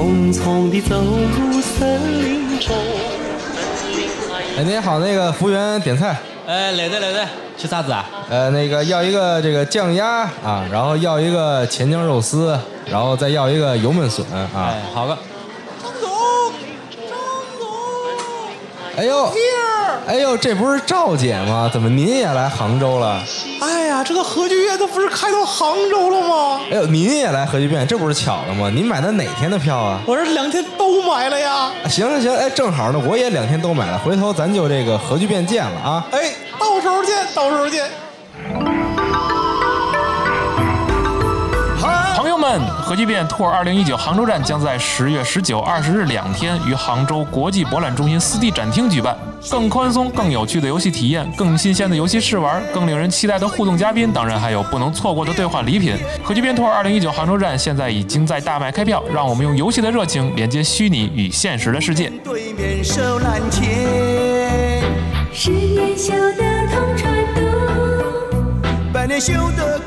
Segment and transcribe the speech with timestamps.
[0.00, 2.74] 匆匆地走入森林中。
[4.56, 6.16] 哎，您好，那个服务员点菜。
[6.46, 8.08] 哎，来的来的，吃啥子啊？
[8.30, 12.58] 呃，那个要一个这个酱鸭啊，然后要一个钱江肉丝，
[12.90, 14.48] 然后再要一个油焖笋啊。
[14.56, 15.18] 哎，好个。
[19.00, 19.32] 哎呦，
[20.06, 21.70] 哎呦，这不是赵姐吗？
[21.72, 23.18] 怎么您也来杭州了？
[23.58, 26.60] 哎呀，这个核聚变它不是开到杭州了吗？
[26.70, 28.68] 哎呦，您也来核聚变，这不是巧了吗？
[28.68, 30.02] 您买的哪天的票啊？
[30.06, 31.72] 我这两天都买了呀。
[31.88, 36.06] 行行行，哎，正好呢，我也两天都买了，回头咱就这个核聚变见了啊。
[36.10, 37.88] 哎，到时候见，到时候见。
[42.40, 49.14] 们，核聚变 Tour 二零一九杭州站将在十月十九、二十日两天于杭州国际博览中心四 D 展厅举办。
[49.50, 55.94] 更宽松、更有趣的游戏体验，更新鲜的游戏试玩，更令人期待的互动嘉宾，当然还有不能错过的兑换礼品。
[56.22, 62.10] 核聚变 Tour 二零一九杭州站现在已经在大卖开票，让我们用游戏的热情连接虚拟与现实的世界。
[62.24, 64.82] 对面手拦牵，
[65.32, 69.78] 十年修得同船渡，百年修得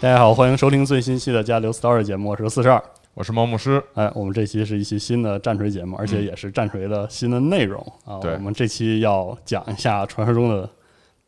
[0.00, 3.82] 大家好，欢迎收听最新期的《加流 Story》节目，我是四十二，我是猫牧师。
[3.92, 8.16] 哎，我们这期是一期新的战锤节目，而且也是战锤的新的内容啊。
[8.18, 10.66] 对我们这期要讲一下传说中的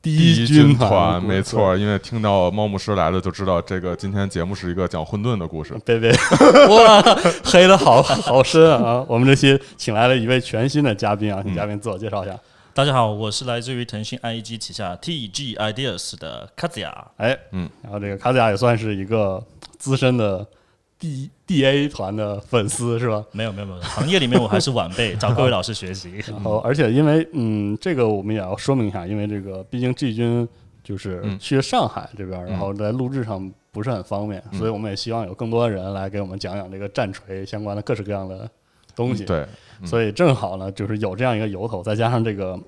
[0.00, 5.74] 第第一军军团没错，因为听到猫牧师来了，就知道这个今天节目是一个讲混沌的故事。
[5.84, 6.10] 别别，
[6.74, 7.02] 哇，
[7.44, 9.04] 黑的好好深啊！
[9.06, 12.34] 我们这期请来了一位全新的嘉宾啊，请嘉宾自我介绍一下。
[12.74, 17.06] 大家好，我是来自于腾讯 IEG 旗下 TG Ideas 的卡子雅。
[17.18, 19.44] 哎，嗯，然后这个卡子雅也算是一个
[19.76, 20.46] 资深的
[20.98, 23.22] D D A 团的粉丝是吧？
[23.32, 26.14] 没有没有没有，行业里面我还是晚辈， 找各位老师学习。
[26.26, 30.48] 然后，而且因为嗯，这个我们也要说明一下，因为这个毕竟 G 军
[30.82, 38.50] 就是嗯去上海这边，然后在录制上不是很方便，嗯所以我们也希望有更多的人来给我们讲讲这个战锤相关的各式各样的
[38.96, 39.48] 东西。，对，嗯
[39.84, 42.58] 所以正好呢，就是有这样一个由头，再加上这个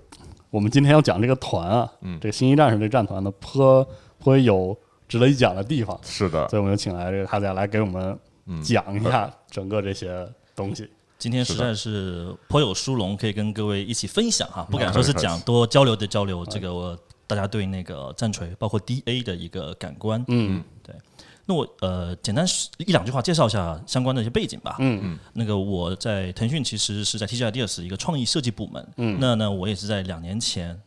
[0.51, 2.19] 我们今天要讲这个团啊，嗯。
[2.21, 3.87] 这个星际战士这战团呢，颇
[4.19, 4.77] 颇有
[5.09, 10.89] 值得一讲的地方，是的，所以我们就请来这个他家来给我们嗯，讲一下整个这些东西。
[11.19, 20.23] 今天实在是颇有殊荣，可以跟各位一起分享哈，不敢嗯说是讲多交流的交流，这个我大家对那个战锤包括 DA 的一个感官。
[20.29, 20.63] 嗯
[21.47, 22.47] 那我呃简单
[22.79, 24.77] 一两句话介绍一下相关的一些背景吧。
[24.79, 25.19] 嗯嗯。
[25.35, 29.19] 那个我在腾讯其实是在 TG Ideas 一个创意设计部门，嗯。
[29.21, 30.81] 那呢我也是在两年前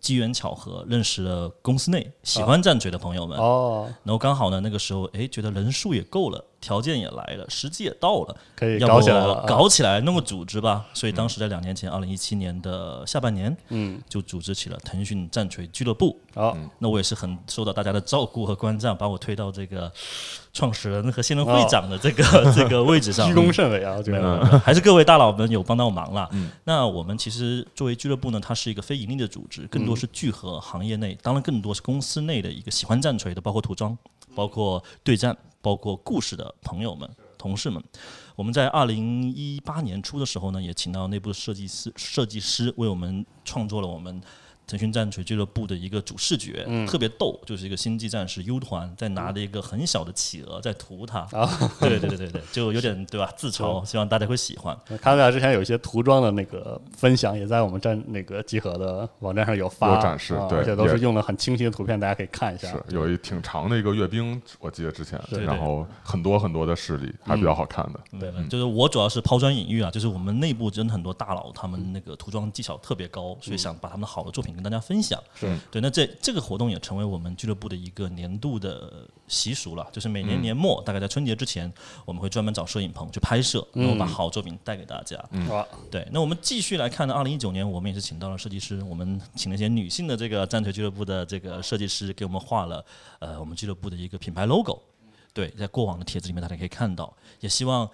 [0.00, 10.86] 机缘巧合认识了公司内喜欢战锤的朋友们，哦，然后刚好呢那个时候哎觉得人数也够了，条件也来了，时机也到了，可以搞起来了啊，搞起来弄个组织吧。
[10.94, 16.18] 所以当时在两年前，二零一七年的下半年嗯，就组织起了腾讯战锤俱乐部。
[16.34, 19.90] 好，那我也是很受到大家的照顾和关照，把我推到这个
[20.52, 22.24] 创始人和现任会长的这个、
[22.54, 23.28] 这个位置上。
[23.28, 24.18] 居功甚伟啊，没。
[24.58, 26.28] 还是各位大佬们有帮到忙啦。
[26.32, 33.96] 嗯那我们其实作为俱乐部呢，它是一个非盈利的组织，更多是聚合行业内，当然更多是公司内的一个喜欢战锤的，包括涂装、
[34.34, 37.82] 包括对战、包括故事的朋友们、同事们。
[38.36, 44.22] 我们在二零一八年初的时候呢，也请到内部设计师设计师为我们创作了我们。
[44.66, 51.48] 腾讯战锤俱乐部的一个主视觉，嗯特别逗，就是一个星际战士 U 团在拿着一个很小的企鹅在涂它，啊，
[51.78, 53.32] 对对对对对，就有点对吧？
[53.36, 54.76] 自嘲，希望大家会喜欢。
[55.00, 62.68] 卡维亚之前有一些涂装的那个分享，也在我们站那个集合的网站上有发有展示对啊而且都是用了很清晰的图片，大家可以看一下。
[62.68, 68.00] 是有一挺长的一个阅兵，我记得之前，然后很多很多的势力，还比较好看的。
[68.18, 75.22] 对，就是我主要是抛砖引玉啊，就是我们内部真的很多大佬，他们那个涂装技巧特别高，所以想把他们的好的作品跟大家分享。
[75.38, 81.72] 是对，那这这个活动也成为我们俱乐部的一个年度的习俗了，就是每嗯年年末，大概在春节之前，
[82.04, 85.22] 我们会专门找摄影棚去拍摄，然后把嗯好作品带给大家。
[85.30, 85.48] 嗯，
[85.90, 92.84] 对，那我们继续来看呢，二零一九年我们也是请到了设计师，我们请了一些女性的这个战锤俱乐部的这个设计师，给我们画了
[93.18, 94.80] 呃我们俱乐部的一个品牌 logo。
[95.32, 97.86] 对，在过往的帖子里面大家可以看到，也希望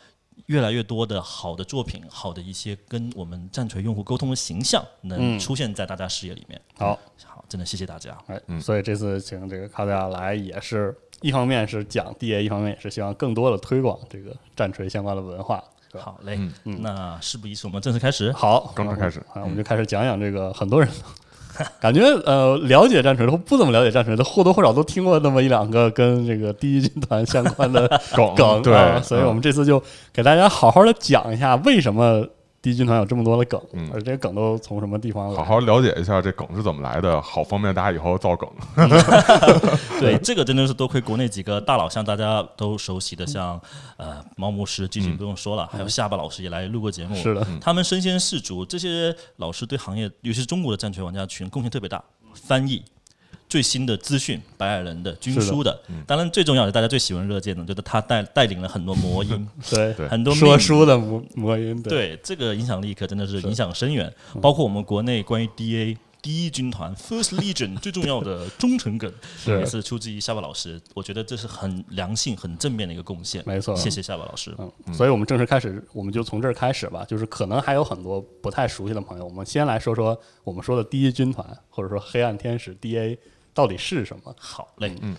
[0.47, 6.61] 越来越多的好的作品，好的一些跟我们战锤用户沟通的形象，能嗯出现在大家视野里面。
[6.77, 8.17] 好，好，真的谢谢大家。
[8.27, 15.63] 哎，所以这次请这个卡德亚来，也是一方面是讲 DA，一方面也是希望更多的推广这个战锤相关的文化。
[15.95, 18.33] 好嘞，嗯那事不宜迟，我们正式开始。
[18.33, 20.91] 好，正式开始啊，我们就开始讲讲这个很多人
[21.81, 28.75] 感觉呃了解战锤的或不怎么了解战锤的，或多或少都听过那么一两个跟这个第一军团相关的梗 梗，对。
[28.75, 29.83] 啊所以嗯我们这次就
[30.13, 32.27] 给大家好好的讲一下为什么
[32.63, 35.37] 第一军团有这么多的梗，嗯而这些梗都从什么地方来？
[35.37, 38.49] 好好了解一下这梗是怎么来的，好方便大家以后造梗。
[39.99, 43.61] 对，这个真的是多亏国内几个大佬，像大家都熟悉的，像
[43.97, 47.17] 呃毛牧师、剧情不用说了，还有下巴老师也来录过节目。
[47.17, 52.01] 是的，他们身先士卒，这些老师对行业，尤其是中国的战锤玩家群贡献特别大。
[52.33, 52.83] 翻译
[53.53, 59.93] 最新的资讯，白矮人的、军书的，当然最重要的，大家最喜闻乐见的，就是他带带领了很多魔音，对。
[59.93, 60.09] 对。
[60.09, 62.19] 很多说书的魔魔音，对。
[62.25, 64.11] 这个影响力可真的是影响深远，
[64.41, 69.13] 包括我们国内关于 DA 第一军团 First Legion 最重要的忠诚梗，
[69.45, 73.43] 也是出自于夏巴老师，我觉得这是很良性、很正面的一个贡献。
[73.45, 73.77] 没错。
[73.77, 74.55] 谢谢夏巴老师。
[74.57, 77.05] 嗯，所以我们正式开始，我们就从这儿开始吧。
[77.05, 83.19] 就是可能还有很多不太熟悉的朋友，我们先来说说我们说的第一军团，或者说黑暗天使 DA
[83.55, 84.35] 到底是什么？
[84.39, 85.17] 好嘞，嗯。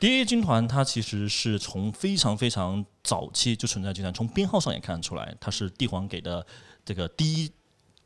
[0.00, 6.44] DA 军团它其实是从非常非常早期就存在军团，从编号上也看得出来，它是帝皇给的
[6.84, 7.50] 这个第一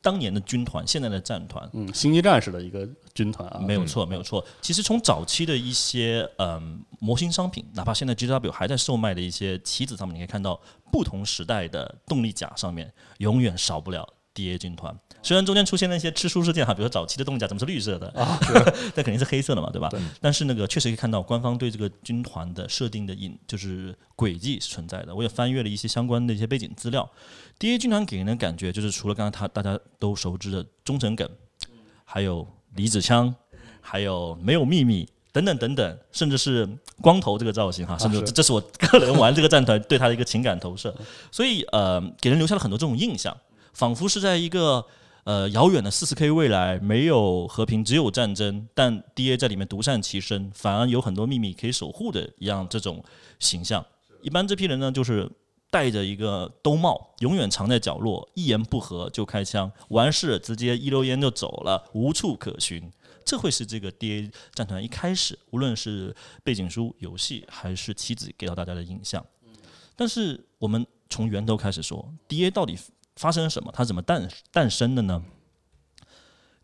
[0.01, 1.69] 当年的军团，现在的战团。
[1.73, 4.45] 嗯，星际战士的一个军团啊，没有错，没有错。
[4.61, 10.61] 其实从早期的一些嗯模型商品，哪怕现在 GW 还在售卖的一些棋子上面，你可以看到
[10.93, 14.09] 不同时代的动力甲上面永远少不了
[14.39, 14.97] DA 军团。
[15.21, 18.09] 虽然中间出现了一些吃书事件哈，比如说早期的动力甲怎么是绿色的？
[18.11, 18.39] 啊，
[18.95, 19.91] 那肯定是黑色的嘛，对吧？
[20.21, 25.15] 但是那个确实可以看到官方对这个军团的设定的引就是轨迹是存在的。
[25.15, 27.11] 我也翻阅了一些相关的一些背景资料
[27.59, 31.29] ，DA 军团给人的感觉就是除了刚刚他大家都熟知的忠诚梗，
[32.05, 32.47] 还有
[32.77, 33.35] 离子枪，
[33.81, 36.69] 还有没有秘密等等等等，甚至是
[37.01, 40.95] 光头这个造型哈，甚至这这是我个人玩这个战团对他的一个情感投射，
[41.33, 43.37] 所以呃，给人留下了很多这种印象，
[43.73, 44.85] 仿佛是在一个
[45.25, 53.05] 呃遥远的四十 K 未来，没有和平，只有战争，但 DA 在里面独善其身，反而有很多秘密可以守护的一样这种
[53.39, 53.85] 形象。
[54.23, 55.31] 一般这批人呢，就是
[55.71, 62.91] 戴着一个兜帽，永远藏在角落，一言不合就开枪，完事直接一溜烟就走了，无处可寻。
[63.25, 69.23] 这会是这个 DA 战团一开始，无论是背景书、游戏还是棋子给到大家的印象。
[69.95, 72.79] 但是我们从源头开始说，DA 到底
[73.19, 73.71] 发生了什么？
[73.75, 75.23] 它怎么诞诞生的呢？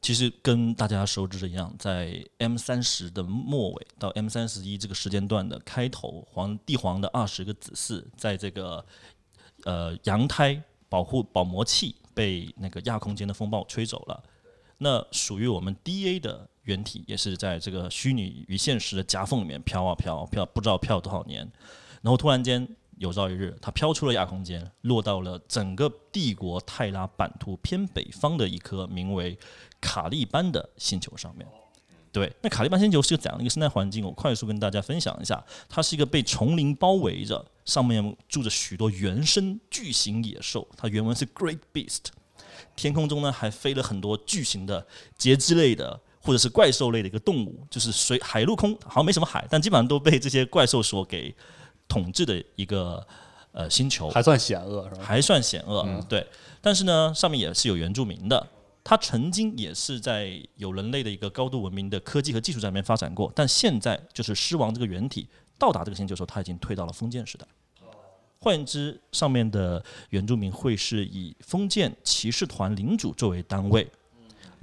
[0.00, 8.84] 其实跟大家熟知的一样，在 M 三十的末尾到 M 三十一这个时间段的开头，皇帝皇的二十个子嗣，在这个
[9.64, 14.22] 呃阳胎保护保膜器被那个亚空间的风暴吹走了。
[14.76, 21.50] 那属于我们 DA 的原体，也是在这个虚拟与现实的夹缝里面飘啊飘，飘不知道飘多少年，
[22.02, 22.68] 然后突然间
[23.04, 29.38] 有朝一日，它飘出了亚空间，落到了整个帝国泰拉版图偏北方的一颗名为
[29.80, 31.46] 卡利班的星球上面。
[32.10, 34.04] 对，那卡利班星球是个怎样的一个生态环境？
[34.04, 35.44] 我快速跟大家分享一下。
[35.68, 42.06] 它是一个被丛林包围着，上面住着许多原生巨型野兽，它原文是 Great Beast。
[42.76, 44.86] 天空中呢还飞了很多巨型的
[45.18, 51.34] 节肢类的或者是怪兽类的一个动物，就是水海陆空好像没什么海，但基本上都被这些怪兽所给
[51.88, 53.06] 统治的一个
[53.52, 55.02] 呃星球，还算险恶是吧？
[55.04, 56.26] 还算险恶，对。
[56.60, 58.46] 但是呢，上面也是有原住民的。
[58.86, 65.26] 它曾经也是在有人类的一个高度文明的科技和技术在那边发展过，但现在就是狮王这个原体
[65.58, 67.46] 到达这个星球的时候，它已经退到了封建时代。
[68.40, 73.90] 换言之，上面的原住民会是以封建骑士团领主作为单位，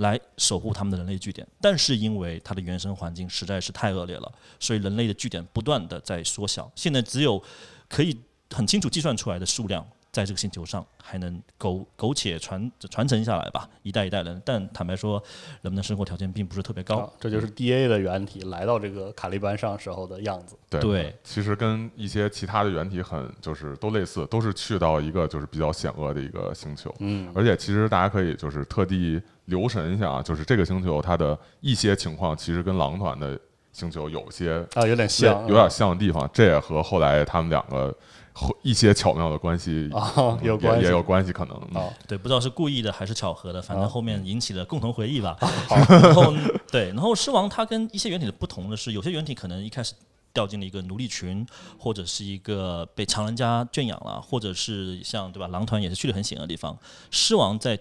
[0.01, 1.47] 来守护他们的人类据点。
[1.61, 6.71] 但是因为它的原生环境实在是太恶劣了，所以人类的据点不断的在缩小。
[6.75, 7.41] 现在只有
[7.87, 8.17] 可以
[8.49, 14.41] 很清楚计算出来的数量，在这个星球上还能苟苟且传传承下来吧，一代一代人。
[14.45, 15.21] 但坦白说，
[15.61, 17.09] 人们的生活条件并不是特别高啊。
[17.17, 20.57] 这就是 DA 的原体来到这个卡利班上时候的样子。
[20.69, 26.93] 对对其实跟一些其他的原体很就是都类似，都是去到一个就是比较险恶的一个星球。
[26.99, 33.39] 嗯，而且其实大家可以就是特地留神一下啊，就是这个星球它的一些情况其实跟狼团的
[33.71, 37.95] 星球有些啊，有点像，有点像的地方，这也和后来他们两个
[38.33, 41.61] 和一些巧妙的关系啊有也关系也有关系，可能。
[42.07, 45.37] 对，不知道是故意的还是巧合的，反正啊后面引起了共同回忆吧。
[45.69, 46.33] 然后
[46.71, 49.93] 对，然后狮王它跟一些原体的不同的是，有些原体可能一开始
[50.33, 51.45] 掉进了一个奴隶群，
[51.77, 56.77] 或者是一个被常人家圈养了，或者是像对吧，狼团也是去了很险恶的地方。
[57.09, 57.77] 狮王在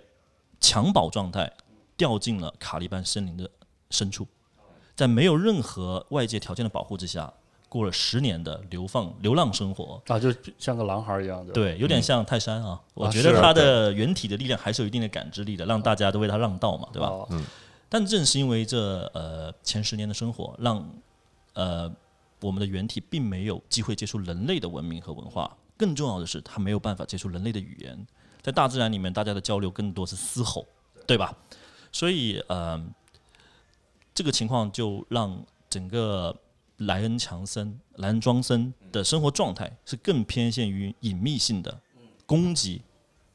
[0.60, 1.52] 襁褓状态
[1.96, 3.48] 掉进了卡利班森林的
[3.90, 4.26] 深处，
[4.96, 7.32] 在没有任何外界条件的保护之下，
[7.70, 10.02] 过了十年的流放流浪生活。
[10.08, 11.54] 啊，就像个狼孩一样，对吧？
[11.54, 12.78] 对，有点像泰山啊。
[12.92, 17.10] 我觉得他的原体的力量还是有一定的感知力的，让大家都为他让道嘛，对吧？
[17.30, 17.42] 嗯
[17.88, 20.88] 但正是因为这呃前十年的生活，让
[21.54, 21.90] 呃
[22.40, 25.56] 我们的原体并没有机会接触人类的文明和文化。
[25.76, 28.06] 更重要的是，他没有办法接触人类的语言。
[28.42, 30.64] 在大自然里面，大家的交流更多是嘶吼，
[31.06, 31.36] 对吧？
[31.90, 32.80] 所以呃，
[34.14, 36.32] 这个情况就让整个
[36.80, 41.78] 莱恩强森、莱恩庄森的生活状态是更偏向于隐秘性的
[42.26, 42.82] 攻击，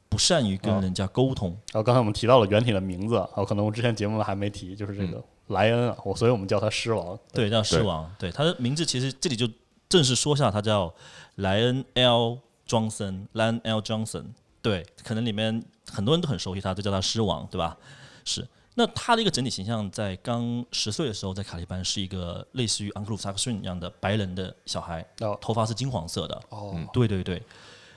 [0.08, 1.50] 不善于跟人家沟通。
[1.72, 7.18] 然后刚才我们提到了原体的名字，啊，可能我之前节目还没提，就是这个莱恩啊，我所以我们叫他狮王。
[7.32, 8.10] 对，叫狮王。
[8.18, 9.48] 对，他的名字其实这里就
[9.88, 10.92] 正式说下，他叫
[11.36, 12.38] 莱恩 L.
[12.66, 13.80] Johnson，莱恩 L.
[13.80, 14.24] Johnson。
[14.60, 17.76] 对，可能里面很多人都很熟悉他，就叫他狮王，对吧？
[18.24, 18.44] 是。
[18.78, 26.42] 那他的一个整体形象，在刚十岁的时候，在卡利班是一个类似于昂克鲁萨克逊一样的白人的小孩，哦头发是金黄色的。
[26.50, 27.42] 哦，对对对。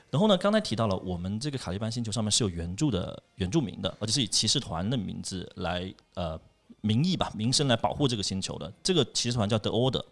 [0.09, 6.39] 然后呢，刚才提到了，我们这个卡利班星球上面是有原著的原住民的，而且是以骑士团的名字来呃
[6.79, 8.71] 名义吧名声来保护这个星球的。
[8.81, 10.03] 这个骑士团叫 The Order，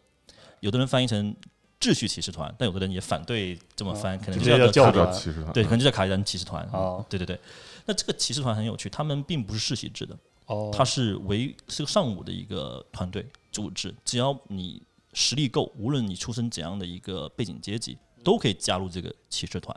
[0.59, 1.33] 有的人翻译成
[1.79, 6.67] 秩序骑士团，但有的人也反对这么翻，可能就叫叫卡教团骑士团对，可能就叫卡利班骑士团。
[6.73, 7.39] 哦对对对。
[7.85, 10.13] 那这个骑士团很有趣，他们并不是世袭制的，
[10.47, 14.81] 哦，它是为是个上午的一个团队组织，只要你
[15.13, 19.75] 实力够，无论你出身怎样的一个背景阶级，都可以加入这个骑士团。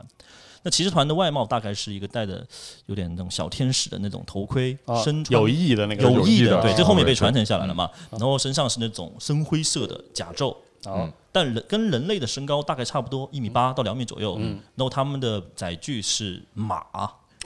[0.63, 2.45] 那骑士团的外貌大概是一个戴着
[2.85, 7.89] 有点那种小天使的那种头盔，啊身穿有意义的那个有意的，对，啊这后面被传承下来了嘛。
[8.11, 14.37] 然后身上是那种深灰色的甲胄，啊但人跟人类的身高大概差不多，一米八到两米左右。
[14.39, 16.85] 嗯然后他们的载具是马。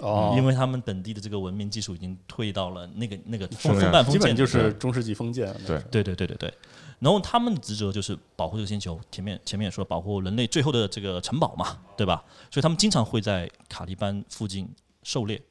[0.02, 5.54] 哦，因为他们本地的这个文明技术已经退到了那个那个是风风半封基本建，就是中世纪封建。
[5.66, 6.54] 对对对对对对。
[7.00, 12.24] 然后他们的职责就是保护这个星球，前面前面也说了，保护人类最后的这个城堡嘛，对吧？
[12.50, 14.68] 所以他们经常会在卡利班附近
[15.04, 15.42] 狩猎、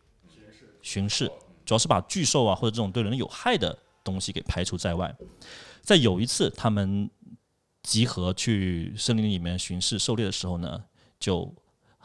[0.82, 1.30] 巡视，
[1.64, 5.14] 主要是把巨兽啊或者这种对人类有害的东西给排除在外。
[5.82, 7.08] 在有一次他们
[7.82, 10.82] 集合去森林里面巡视狩猎的时候呢，
[11.20, 11.54] 就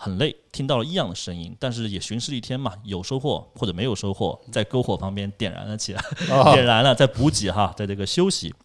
[0.01, 6.01] 很累，听到了异样的声音，但是也巡视了一天嘛，有收获或者没有收获，在篝火旁边点燃了起来，
[6.31, 8.55] 啊 点燃了，在补给哈，在这个休息。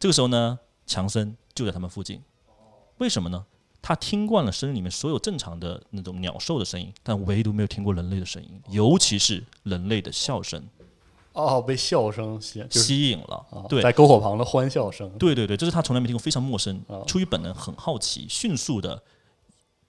[0.00, 2.20] 这个时候呢，强森就在他们附近。
[2.98, 3.46] 为什么呢？
[3.80, 10.60] 他听惯了森林里面所有正常的那种鸟兽的声音，但唯独没有听过人类的声音，尤其是人类的笑声，
[11.34, 13.46] 哦，被笑声吸引，就是吸引了。
[13.50, 15.08] 啊对，在篝火旁的欢笑声。
[15.18, 17.04] 对对对，这是他从来没听过，非常陌生哦。
[17.06, 19.00] 出于本能，很好奇，迅速的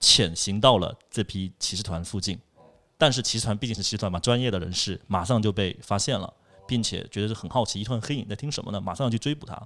[0.06, 2.38] 潜行到了这批骑士团附近。
[2.96, 6.32] 但是骑士团毕竟是骑士团嘛，专业的人士马上就被发现了，
[6.68, 8.80] 并且觉得是很好奇，一团黑影在听什么呢？
[8.80, 9.60] 马上要去追捕他。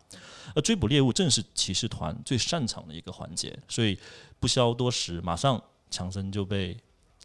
[0.54, 3.98] 而追捕猎物正是骑士团最擅长的一个环节，所以
[4.38, 6.74] 不消多时，马上强森就被。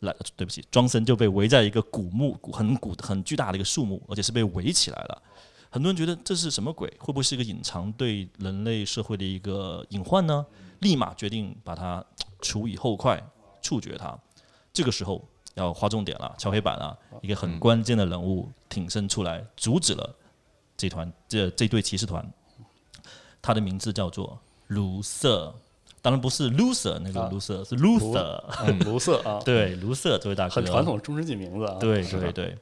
[0.01, 5.21] 来，对不起，庄森就被围在一个古墓，很古很巨大的一个树木，而且是被围起来了。
[5.69, 6.85] 很多人觉得这是什么鬼？
[6.99, 10.45] 会不会是一个隐藏对人类社会的一个隐患呢？
[10.79, 12.05] 立马决定把它
[12.45, 13.19] 处以后快，
[13.59, 14.15] 处决他。
[14.71, 20.15] 这个时候要划重点了，敲黑板了，一个很关键的人物挺身出来，阻止了
[20.77, 22.23] 这团这这对骑士团。
[23.41, 24.37] 他的名字叫做
[24.67, 25.53] 卢瑟，
[26.01, 28.43] 当然不是 loser 那个啊卢瑟，是 Luther。
[28.65, 31.77] 嗯卢瑟啊，对，卢瑟这位大哥，很传统中世纪名字啊。
[31.79, 32.57] 对对对，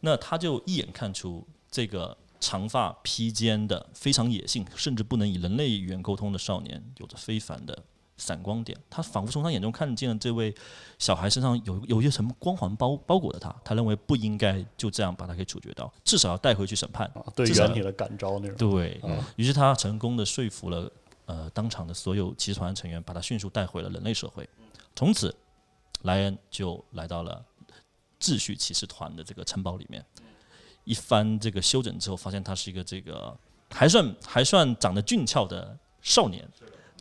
[0.00, 7.82] 那他就一眼看出这个长发披肩的、非常野性，甚至不能以人类语言沟通的少年，有着非凡的
[8.16, 8.78] 闪光点。
[8.88, 10.54] 他仿佛从他眼中看见了这位
[10.98, 17.06] 小孩身上有有一层光环包包裹着他，他认为不应该就这样把他给处决掉，至少要带回去审判。
[17.14, 18.56] 啊，对原体的感召那种。
[18.56, 20.90] 对嗯于是，他成功的说服了
[21.26, 24.48] 呃当场的所有骑士团成员，把他迅速带回了人类社会。
[24.94, 25.34] 从此，
[26.02, 27.44] 莱恩就来到了
[28.20, 30.04] 秩序骑士团的这个城堡里面。
[30.84, 33.34] 一番这个休整之后，发现他是一个这个
[33.70, 36.46] 还算还算长得俊俏的少年，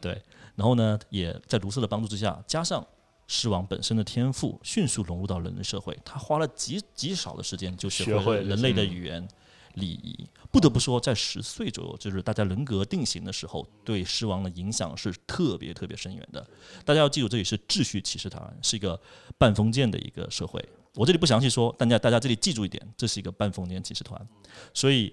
[0.01, 0.21] 对。
[0.55, 2.85] 然后呢，也在卢瑟的帮助之下，加上
[3.27, 5.97] 狮王本身的天赋，迅速融入到人类社会。
[6.05, 9.27] 他花了极极少的时间就学会了人类的语言、
[9.75, 10.27] 礼仪。
[10.51, 16.45] 不得不说，在十岁左右，就是大家人格定型的时候，对狮王的影响是特别特别深远的。
[16.85, 18.99] 大家要记住，这里是秩序骑士团，是一个
[19.37, 20.63] 半封建的一个社会。
[20.93, 24.27] 我这里不详细说，大家大家这里记住一点，这是一个半封建骑士团。
[24.75, 25.11] 所以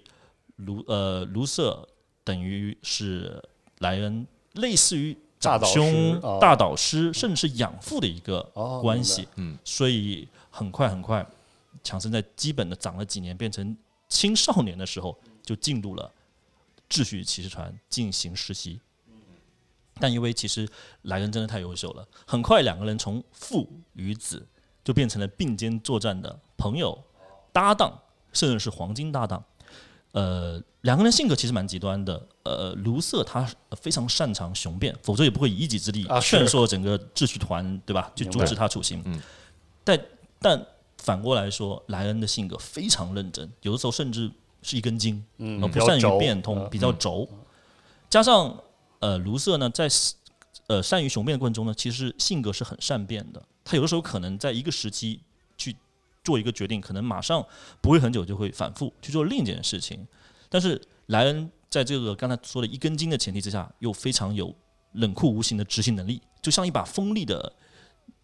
[0.56, 1.88] 卢呃卢瑟
[2.22, 3.42] 等于是
[3.78, 9.26] 莱恩类似于长大导师兄、哦大导师，甚至是养父的一个哦关系。
[9.36, 11.26] 嗯，所以很快很快，
[11.82, 13.74] 强森在基本的长了几年，变成
[14.08, 16.12] 青少年的时候，就进入了
[16.90, 18.78] 秩序骑士团进行实习。
[19.98, 20.68] 但因为其实
[21.02, 24.46] 莱恩真的太优秀了，很快两个人从父与子
[24.84, 26.98] 就变成了并肩作战的朋友、
[27.52, 27.98] 搭档，
[28.32, 29.42] 甚至是黄金搭档。
[30.12, 32.26] 呃，两个人性格其实蛮极端的。
[32.42, 38.10] 呃，卢瑟他非常擅长雄辩，否则也不会以一己之力劝说整个秩序团，对吧？
[38.16, 39.02] 去阻止他处刑。
[39.04, 39.20] 嗯
[39.84, 39.98] 但
[40.40, 40.66] 但
[40.98, 44.30] 反过来说，莱恩的性格非常认真，有的时候甚至
[44.62, 47.28] 是一根筋，不善于变通，嗯比较轴。
[48.08, 48.58] 加上
[48.98, 49.88] 呃，卢瑟呢，在
[50.66, 53.42] 呃善于雄辩的过程中呢，其实性格是很善变的。
[53.64, 55.20] 他有的时候可能在一个时期
[55.56, 55.76] 去
[56.22, 57.44] 做一个决定，可能马上
[57.80, 60.06] 不会很久就会反复去做另一件事情。
[60.48, 64.54] 但是莱恩在这个刚才说的一根筋的前提之下，又非常有
[64.92, 67.52] 冷酷无情的执行能力，就像一把锋利的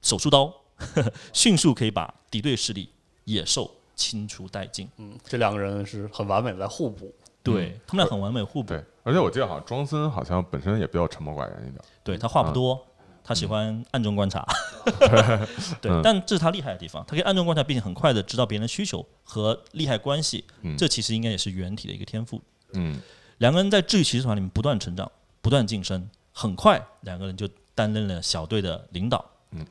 [0.02, 0.52] 手术刀，
[1.32, 2.90] 迅速可以把敌对势力
[3.24, 4.88] 野兽清除殆尽。
[4.96, 7.14] 嗯，这两个人是很完美的在互补。
[7.42, 8.70] 对他们俩很完美互补。
[8.70, 11.80] 对，而且我记得好像庄森好像本身也比较沉默寡言一点。
[12.02, 12.84] 对他话不多，
[13.26, 14.46] 他喜欢暗中观察。
[15.82, 20.44] 对嗯，但这是他厉害的地方，他可以暗中观察，并且很快的知道别人的需求和利害关系。
[20.62, 22.40] 嗯这其实应该也是原体的一个天赋。
[22.72, 23.00] 嗯
[23.38, 25.10] 两个人在治愈骑士团里面不断成长，
[25.42, 29.28] 不断晋升，很快两个人就担任了小队的领导。
[29.50, 29.66] 嗯，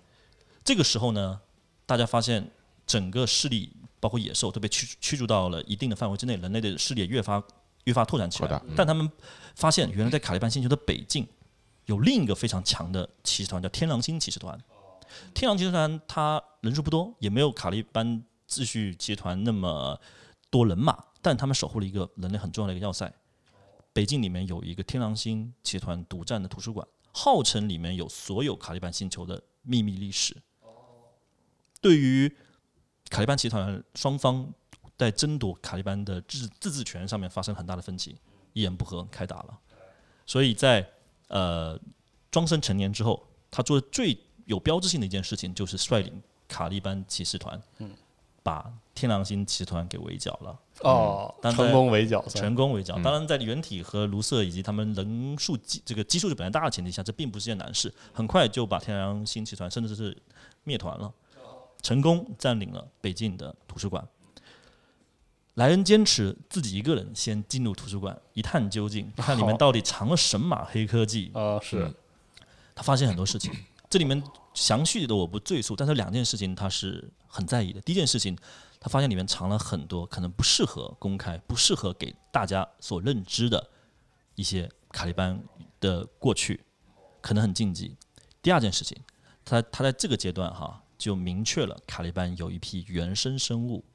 [0.64, 1.40] 这个时候呢，
[1.86, 2.46] 大家发现
[2.86, 7.42] 整个势力，包括野兽，都被驱驱逐到了一定的范围之内，人类的势力也越发
[7.86, 8.74] 越发拓展起来嗯。
[8.76, 9.10] 但他们
[9.56, 11.26] 发现，原来在卡利班星球的北境
[11.86, 14.60] 有另一个非常强的骑士团，叫天狼星骑士团。
[15.34, 20.00] 天狼骑士团它人数不多，也没有卡利班秩序集团那么
[20.50, 23.12] 多人马，但他们守护了一个人类很重要的一个要塞。
[23.94, 30.36] 北境里面有一个天狼星集团独占的图书馆，号称里面有所有卡利班星球的秘密历史。
[31.80, 32.36] 对于
[33.10, 34.52] 卡利班集团双方
[34.98, 38.18] 在争夺卡利班的自自治权上面发生很大的分歧，
[38.54, 39.60] 一言不合开打了。
[40.26, 40.90] 所以在
[41.28, 41.80] 呃
[42.32, 47.62] 庄生成年之后，他做的最有标志性的一件事情就是率领卡利班骑士团，
[48.44, 50.60] 把天狼星骑士团给围剿了。
[50.82, 52.98] 哦，成功围剿，成功围剿。
[52.98, 60.16] 嗯当然，在原体和卢瑟以及他们人数基这个基数就本来大的前提下，这并不是件难事，很快就把天狼星骑团甚至是
[60.64, 61.12] 灭团了，
[61.82, 64.06] 成功占领了北境的图书馆。
[65.56, 71.32] 莱恩坚持自己一个人先进入图书馆一探究竟，看里面到底藏了神马黑科技。
[71.34, 71.94] 啊，是
[72.74, 73.54] 他发现很多事情，
[73.90, 74.22] 这里面
[74.54, 77.80] 详细的我不赘述，但是两件事情他是很在意的。
[77.82, 78.38] 第一件事情，
[78.82, 83.70] 他发现里面藏了很多可能不适合公开、不适合给大家所认知的
[84.36, 85.42] 一些卡利班
[85.80, 86.60] 的过去，
[87.22, 87.96] 可能很禁忌。
[88.42, 88.98] 第二件事情，
[89.46, 93.86] 他他在这个阶段哈就明确了卡利班有一批原生生物，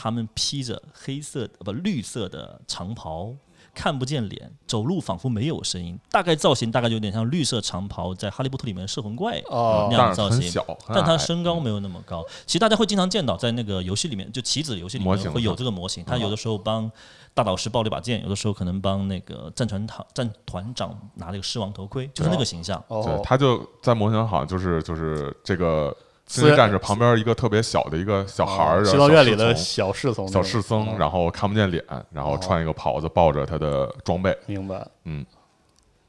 [0.00, 3.34] 他们披着黑色呃不绿色的长袍，
[3.74, 12.24] 看不见脸，走路仿佛没有声音，大概造型大概就有点像绿色长袍在《哈利波特》里面的摄魂怪哦那样的造型，但是很小，很但它矮身高没有那么高。
[12.46, 16.88] 其实大家会经常见到在那个游戏里面，就棋子游戏里面会有这个模型，他有的时候帮
[17.34, 22.82] 大导师抱了一把剑，有的时候可能帮那个战船长战团长拿了一个狮王头盔，就是那个形象。
[22.88, 25.94] 对，哦，他就在模型上好像就是就是这个
[26.28, 34.36] 星际战士旁边一个特别小的一个小孩儿，修道院里的小侍从小侍僧，然后后看不见脸，然后穿一个袍子，抱着他的装备。
[34.46, 35.24] 明白，嗯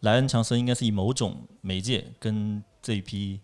[0.02, 3.40] 莱恩强森应该是以某种媒介跟这一批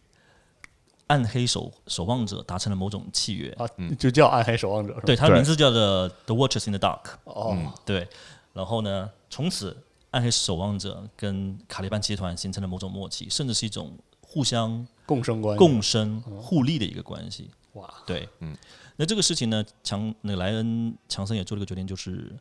[1.08, 3.50] 暗黑守守望者达成了某种契约。
[3.52, 5.04] 啊，就叫暗黑守望者是吧？
[5.06, 7.02] 对，他的名字叫做 The Watchers in the Dark。
[7.26, 8.08] 哦，对，
[8.54, 9.76] 然后呢，从此
[10.12, 17.50] 暗黑守望者跟卡利班集团形成了某种默契，甚至是一种互相共生关系，共生互利的一个关系。
[17.74, 18.56] 哇，对，嗯，
[18.96, 22.34] 那这个事情呢，强那个莱恩强森也做了一个决定，就是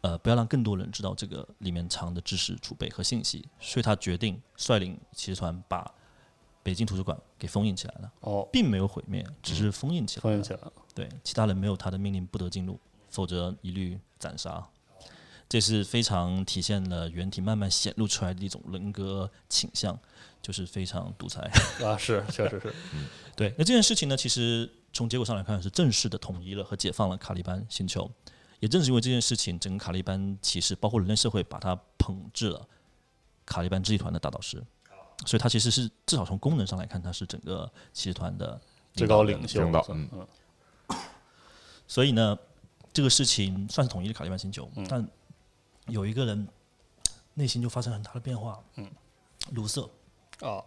[0.00, 5.88] 呃，不要让更多人知道这个里面藏的知识储备和信息，所以他决定率领骑士团把
[6.62, 10.22] 北京图书馆给封印起来了，哦，并没有毁灭，只是封印起来了。
[10.22, 14.66] 封印起来了，对，其他人没有他的命令不得进入，否则一律斩杀。
[15.48, 19.98] 这是非常体现了原体慢慢显露出来的一种人格倾向，
[20.42, 21.40] 就是非常独裁。
[21.84, 22.74] 啊，是，确实是，
[23.36, 28.10] 对，那这件事情呢，其实从结果上来看是正式的统一了和解放了卡利班星球。
[28.60, 32.68] 也正是因为这件事情，整个卡利班其实，包括人类社会，把它捧至了
[33.46, 34.62] 卡利班治理团的大导师，
[35.24, 38.60] 所以他其实是至少从功能上来看，他是整个骑士团的
[38.92, 40.98] 最高领袖领导嗯嗯，
[41.88, 42.38] 所以呢，
[42.92, 45.08] 这个事情算是统一了卡利班星球，嗯但
[45.86, 46.46] 有一个人
[47.32, 48.62] 内心就发生很大的变化。
[48.76, 48.90] 嗯，
[49.52, 49.88] 卢瑟，
[50.40, 50.64] 啊，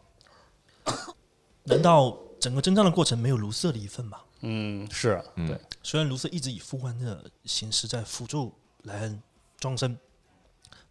[1.63, 4.19] 难道整个征战的过程没有卢瑟的一份吗？
[4.41, 9.21] 嗯，是对，虽然卢瑟一直以副官的形式在辅助莱恩
[9.57, 9.97] 庄生，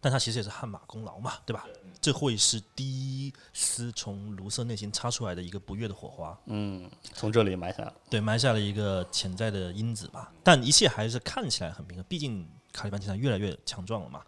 [0.01, 1.67] 但他其实也是汗马功劳嘛，对吧？
[2.01, 10.33] 这会是第一丝从卢瑟内心擦出来的一个不悦的火花，嗯，从这里埋下了，对，埋下了一个潜在的因子吧。
[10.43, 14.21] 但一切还是看起来很平衡，毕竟卡利班集团越来越强壮了嘛。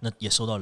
[0.00, 0.58] 那也受到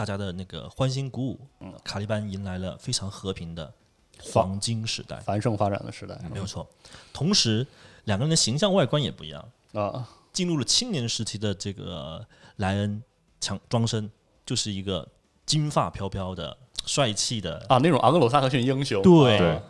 [0.00, 1.38] 大家的那个欢欣鼓舞，
[1.84, 3.70] 卡利班迎来了非常和平的
[4.18, 6.18] 黄金时代，繁盛发展的时代。
[6.32, 6.66] 没有错。
[7.12, 7.66] 同时，
[8.04, 9.46] 两个人的形象外观也不一样。
[9.74, 13.02] 啊，进入了青年时期的这个莱恩
[13.42, 14.10] 强庄生，
[14.46, 15.06] 就是一个
[15.44, 19.36] 金发飘飘的、帅气的啊，那种昂格鲁萨克逊英雄，对。
[19.36, 19.60] 对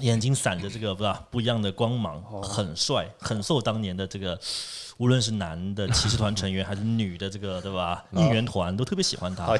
[0.00, 4.38] 眼睛闪着这个不不一样的光芒，很帅，很受当年的这个
[4.96, 9.56] 无论是男的骑士团成员还是女的这个对吧应援团都特别喜欢他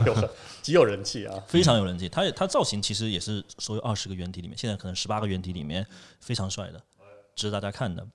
[0.63, 2.09] 极有人气啊， 非常有人气。
[2.09, 5.87] 他也他造型其实也是所有二十个原体里面，现在可能十八个原体里面
[6.21, 6.83] 非常帅的，
[7.37, 8.07] 值得大家看的。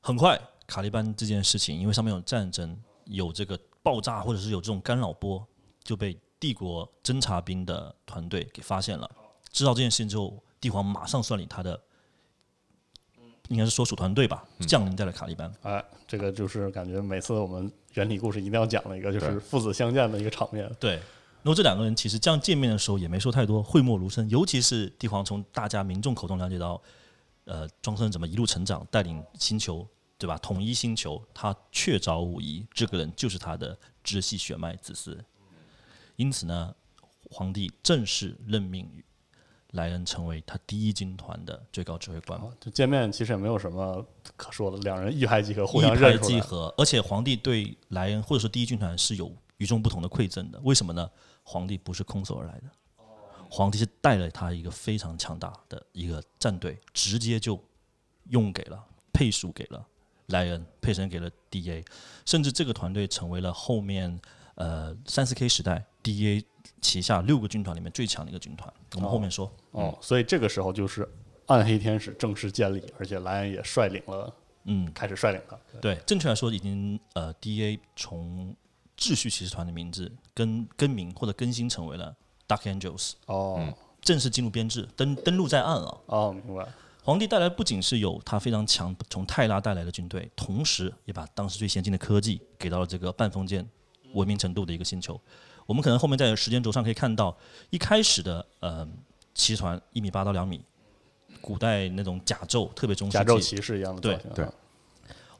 [0.00, 5.46] 很快，卡利班这件事情，因为上面有战争，有这个爆炸或者是有这种干扰波，
[5.84, 9.10] 就被帝国侦察兵的团队给发现了。
[9.52, 11.80] 知道这件事情之后，帝皇马上率领他的，
[13.48, 15.52] 应该是所属团队吧，降临在了卡利班。
[15.62, 20.70] 哎，这个就是感觉每次我们原理故事一定要讲的一个，就是父子相见的一个场面。
[20.78, 24.28] 对，然后这两个人其实这样见面的时候也没说太多，讳莫如深。
[24.28, 26.80] 尤其是帝皇从大家民众口中了解到，
[27.44, 29.86] 呃，庄生怎么一路成长，带领星球，
[30.18, 30.36] 对吧？
[30.38, 35.18] 统一星球，他确凿无疑，这个人就是他的直系血脉子嗣。
[36.16, 36.74] 因此呢，
[37.30, 38.90] 皇帝正式任命
[39.72, 42.38] 莱恩成为他第一军团的最高指挥官。
[42.40, 44.04] 啊，就见面其实也没有什么
[44.36, 46.28] 可说的，两人一拍即合，互相一拍认出来。
[46.28, 50.58] 即合，而且皇帝对莱恩或者说第一军团是有与众不同的馈赠的。
[50.64, 51.10] 为什么呢？
[51.42, 52.70] 皇帝不是空手而来的，
[53.50, 57.58] 皇帝是带了他一个非常强大的一个战队，直接就
[58.30, 59.86] 用给了配属给了
[60.26, 61.82] 莱恩，配神给了 DA，
[62.26, 64.20] 甚至这个团队成为了后面
[64.58, 66.44] 呃三四 K 时代 DA
[66.80, 68.72] 旗下六个军团里面最强的一个军团。
[68.94, 69.50] 我们后面说。
[69.70, 71.08] 哦，所以这个时候就是
[71.46, 75.60] 暗黑天使正式建立，而且莱恩也率领了，嗯，开始率领了。
[75.80, 77.78] 对，正确来说，已经呃，D.A.
[77.96, 78.54] 从
[78.96, 82.14] 秩序骑士团的名字更更名或者更新成为了
[82.46, 86.00] Dark Angels，哦正式进入编制，登登陆在岸了。
[86.06, 86.66] 哦，明白。
[87.02, 93.66] 皇帝带来不仅是有他非常强从泰拉带来的军队，同时也把当时最先进的科技给到了这个半封建
[94.12, 95.20] 文明程度的一个星球。
[95.66, 97.36] 我们可能后面在时间轴上可以看到，
[97.70, 98.86] 一开始的呃
[99.34, 100.60] 骑士团一米八到两米，
[101.40, 104.00] 古代那种甲胄特别中世纪，甲胄骑士一样的。
[104.00, 104.52] 对啊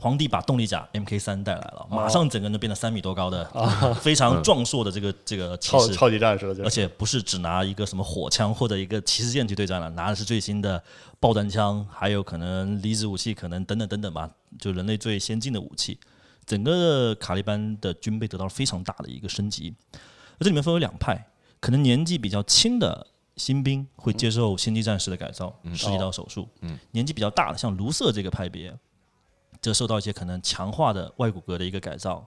[0.01, 3.45] 皇帝把动力甲 MK 三带来了，哦马上整个人就变得三米多高的，
[4.01, 10.81] 非常壮硕的这个这个骑士，超超级战士了，而且不是只拿一个什么火枪或者一个骑士剑去对战了，拿的是最新的
[11.19, 15.99] 爆弹枪，还有可能离子武器，可能等等等等吧，就人类最先进的武器。
[16.49, 21.31] 整个卡利班的军备得到了非常大的一个升级，而这里面分为两派，
[21.61, 23.07] 可能年纪比较轻的
[23.37, 26.79] 新兵会接受星际战士的改造，十几刀手术，嗯。
[26.93, 28.75] 年纪比较大的，像卢瑟这个派别，
[29.61, 32.27] 则受到一些可能强化的外骨骼的一个改造。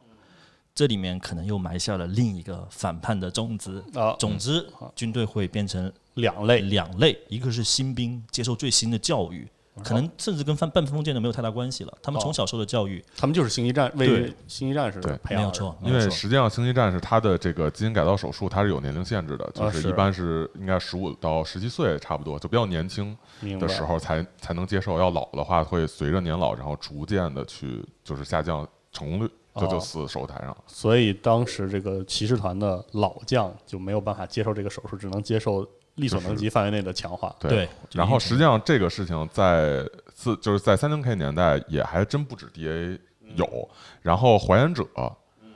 [0.75, 3.83] 这里面可能又埋下了另一个反叛的种子。
[3.95, 6.61] 啊，总之，军队会变成两类。
[6.61, 9.49] 两类，一个是新兵接受最新的教育，
[9.83, 11.93] 可能甚至跟半半封建的没有太大关系了。
[12.01, 16.09] 他们从小受的教育，他们就是星际战为对星际战士对培养的没有错，因为。
[16.09, 23.17] 实际上星际战士他的这个基因改造手术它是有年龄限制的，啊就是一般是应该十五到十七岁差不多，就比较年轻
[23.59, 24.99] 的时候才才能接受。
[24.99, 30.55] 要老的话会随着年老，然后逐渐的去就是下降成功率，就就哦死手术台上。
[30.67, 35.67] 所以当时这个骑士团的老将就没有办法接受这个手术，只能接受
[36.01, 37.33] 力所能及范围内的强化。
[37.39, 42.99] 对就然后实际上这个事情在四就是在三零 K 年代也还真不止 DA
[43.35, 43.69] 有，
[44.01, 44.85] 然后还原者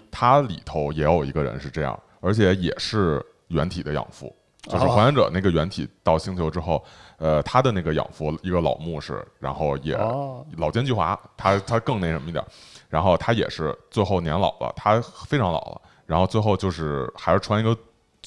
[0.10, 4.34] 它里头也有一个人是这样，而且也是原体的养父。
[4.64, 4.90] 就是哦。
[4.96, 6.84] 还原者那个原体到星球之后，
[7.18, 10.44] 呃，他的那个养父一个老牧师，然后也哦。
[10.58, 12.48] 老奸巨猾，他他更那什么一点儿，
[12.90, 17.78] 然后他也是最后年老了，他非常老了，然后最后就是还是穿一个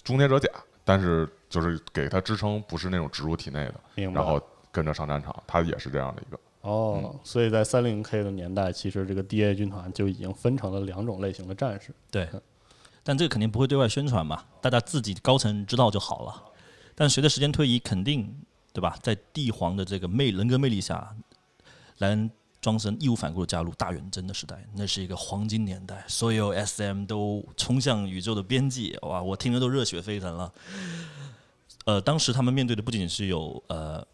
[0.04, 0.48] 终结者甲，
[0.84, 6.38] 但是就是给他支撑不是那种植入体内的，明白然后跟着上战场，他也是这样的一个。
[6.60, 11.94] 哦，所以在三零 K 的年代，其实这个 DA 军团就已经分成了两种类型的战士。
[12.10, 12.28] 对，
[13.02, 16.44] 但这个肯定不会对外宣传嘛，大家自己高层知道就好了。
[16.94, 18.34] 但随着时间推移，肯定
[18.72, 18.98] 对吧？
[19.02, 21.16] 在帝皇的这个魅人格魅力下，
[21.98, 22.28] 莱恩
[22.60, 30.52] 庄庄森义无反顾的加入大远征的时代，那是一个黄金年代，所有 SM 都冲向宇宙的边际，哇，我听着都热血沸腾了。
[31.88, 34.06] 呃，当时他们面对的不仅是有呃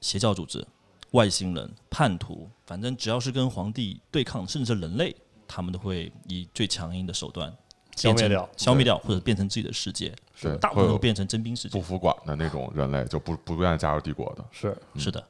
[0.00, 0.66] 邪教组织、
[1.12, 5.14] 外星人、叛徒，反正只要是跟皇帝对抗，甚至是人类，
[5.46, 7.56] 他们都会以最强硬的手段
[7.94, 11.80] 消灭掉消灭掉或者变成自己的世界，是，大部分都变成征兵世界不。
[11.80, 14.44] 服管的那种人类，就不不愿意加入帝国的。
[14.50, 15.24] 是是的，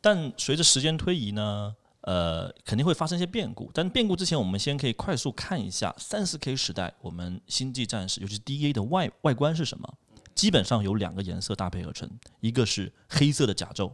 [0.00, 3.70] 但随着时间推移呢，呃，肯定会发生一些变故。
[3.74, 9.94] 但变故之前，我们先可以快速看一下三四 K 时代我们星际战士，尤其是 DA 的外外观是什么。
[10.42, 13.92] 基本上由两个颜色搭配而成，一个是黑色的甲胄，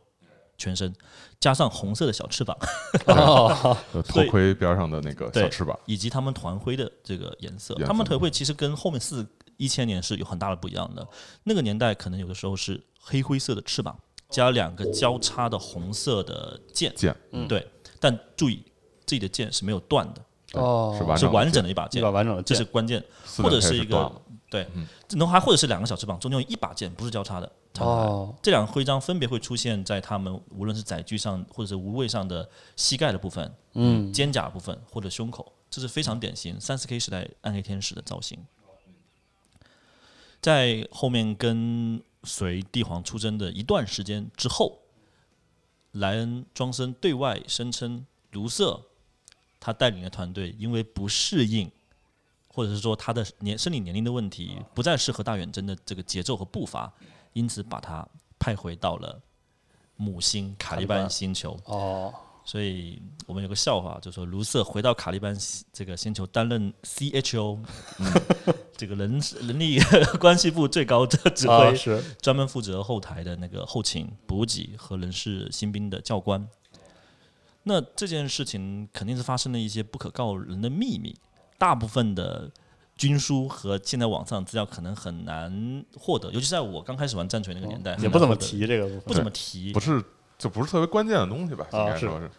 [0.56, 0.90] 全身
[1.38, 2.56] 加上红色的小翅膀，
[4.08, 7.74] 头盔边上的那个小翅膀，以及他们团徽的这个颜色。
[7.74, 9.26] 颜色他们团徽其实跟后面四
[9.58, 11.06] 一千年是有很大的不一样的。
[11.44, 13.94] 那个年代可能有的时候是黑灰色的翅膀，
[14.30, 16.90] 加两个交叉的红色的剑。
[16.96, 17.70] 剑嗯，对。
[18.00, 18.64] 但注意，
[19.04, 23.04] 自己的剑是没有断的，哦是完整的的一把剑一把，完整的剑这是关键。
[23.36, 24.10] 或者是一个
[24.50, 27.52] 对嗯，然后还或者是两个小翅膀，中间有一把剑，不是交叉的。
[27.80, 38.44] 哦，这两个徽章分别会出现在他们无论是载具上或者是无畏上的膝盖的部分、嗯，肩胛部分或者胸口，这是非常典型三四 K 时代暗黑天使的造型。
[40.40, 44.80] 在后面跟随帝皇出征的一段时间之后，
[45.92, 48.82] 莱恩庄森对外声称，卢瑟
[49.60, 51.70] 他带领的团队因为不适应，
[52.48, 56.92] 或者是说他的年生理年龄的问题，不再适合大远征的这个节奏和步伐，
[57.32, 58.06] 因此把他
[58.38, 59.20] 派回到了
[59.96, 61.58] 母星卡利班星球。
[61.64, 62.12] 哦，
[62.44, 67.58] 所以我们有个笑话，就说卢瑟回到卡利班西这个星球担任 CHO，
[68.00, 69.78] 嗯、这个人人力
[70.18, 72.02] 关系部最高的指挥，啊是。
[72.20, 76.48] 专门负责后台的那个后勤、补给和人事新兵的教官。
[77.64, 81.14] 那这件事情肯定是发生了一些不可告人的秘密，
[81.58, 82.50] 大部分的
[82.96, 89.80] 军书和现在网上资料可能很难获得，尤其在我刚开始玩战锤那个年代，哦也不怎么提这个，不怎么提不。
[89.80, 90.02] 是
[90.38, 91.66] 就不是特别关键的东西吧？
[91.72, 92.30] 啊是应该说是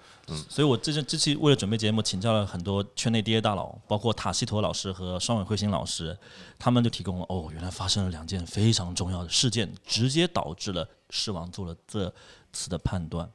[0.47, 6.17] 所以我这这这期为了准备节目，请教了很多圈内 DA 大佬，包括塔西佗老师和双尾彗星老师，
[6.57, 12.13] 他们就提供了哦，原来发生了两件非常重要的事件，直接导致了狮王做了这
[12.53, 13.29] 次的判断。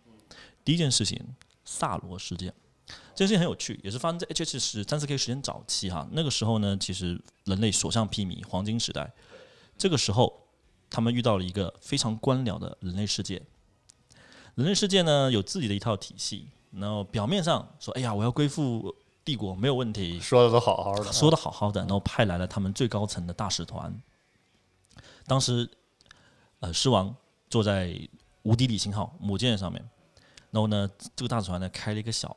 [0.64, 1.20] 第一件事情，
[1.66, 2.54] 萨罗事件。
[3.14, 6.06] 这件事情很有趣，也是发生在 HH 十三四 K 时间早期哈。
[6.12, 9.12] 那个时候呢，其实人类所向披靡，黄金时代。
[9.78, 10.48] 这个时候，
[10.90, 13.42] 他们遇到了一个非常官僚的人类世界。
[14.54, 18.94] 人类世界呢有自己的一套体系，然后表面上说：“哎呀，我要归附
[19.24, 23.92] 帝国，没有问题。”说的都好好的，说的好好的，然后派来了他们最高层的大使团。
[25.26, 25.68] 当时，
[26.60, 27.14] 呃，狮王
[27.48, 27.96] 坐在
[28.42, 29.82] 无敌李星号母舰上面，
[30.50, 32.36] 然后呢，这个大使团呢开了一个小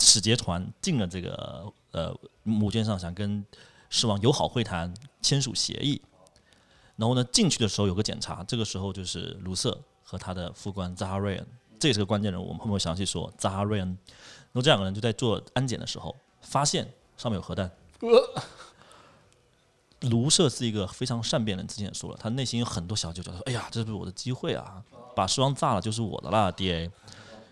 [0.00, 3.44] 使节团进了这个呃母舰上，想跟
[3.90, 6.00] 狮王友好会谈，签署协议。
[6.96, 11.46] 然后呢，进去的时候有个检查，这个时候就是卢瑟和他的副官扎哈瑞恩，
[11.78, 13.88] 这也是个关键人物，我们后面会详细说扎哈瑞恩。
[13.88, 17.70] 然后这两个人就在做安检的时候，发现上面有核弹。
[20.02, 24.82] 卢瑟是一个非常善变的人，之前也说了，他内心有很多小九九，说：“哎呀，这是我的机会啊，
[25.14, 26.90] 把狮王炸了就是我的啦，DA。”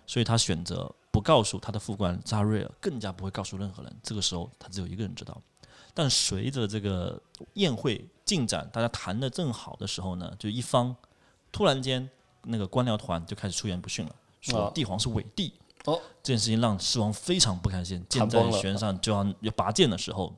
[0.06, 3.90] 所以他选择不告诉他的副官扎瑞尔，更加不会告诉任何人。
[4.02, 5.40] 这个时候，他只有一个人知道。
[5.94, 7.18] 但随着这个
[7.54, 10.94] 宴会进展，大家谈的正好的时候呢，就一方
[11.50, 12.06] 突然间
[12.42, 15.54] 那个官僚团就开始出言不逊了，说啊帝皇是伪帝。
[15.86, 20.30] 哦，这件事情让狮王非常不开心，箭在弦上就要要拔剑的时候，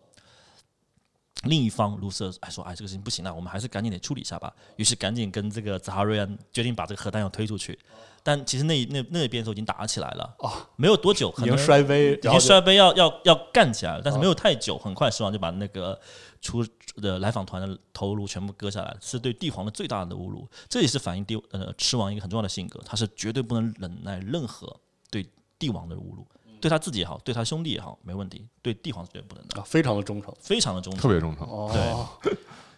[1.44, 4.52] 另一方卢瑟还说哎这个事情不行了，我们还是赶紧得处理一下吧。
[4.76, 7.78] 于是赶紧跟这个扎哈瑞安决定把这个核弹要推出去。
[8.20, 15.98] 但其实那那那边的时候已经打起来了，哦，没有多久，可能摔杯，已经然后摔杯要要要干起来了，但是没有太久，很快狮王就把那个
[16.42, 16.62] 出
[16.96, 20.46] 的来访团的头颅全部割下来，是对帝皇的最大的侮辱。
[20.68, 24.78] 这也是反映帝呃狮王一个很重要的性格，他是绝对不能忍耐任何
[25.10, 25.26] 对
[25.58, 26.26] 帝王的侮辱，
[26.60, 31.08] 对他自己也好，对他兄弟也好，没问题，对帝皇是绝对不能的，啊非常的忠诚，非常的忠诚特。
[31.08, 31.46] 别忠诚。
[31.48, 32.08] 哦，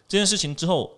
[0.07, 0.97] 这件事情之后，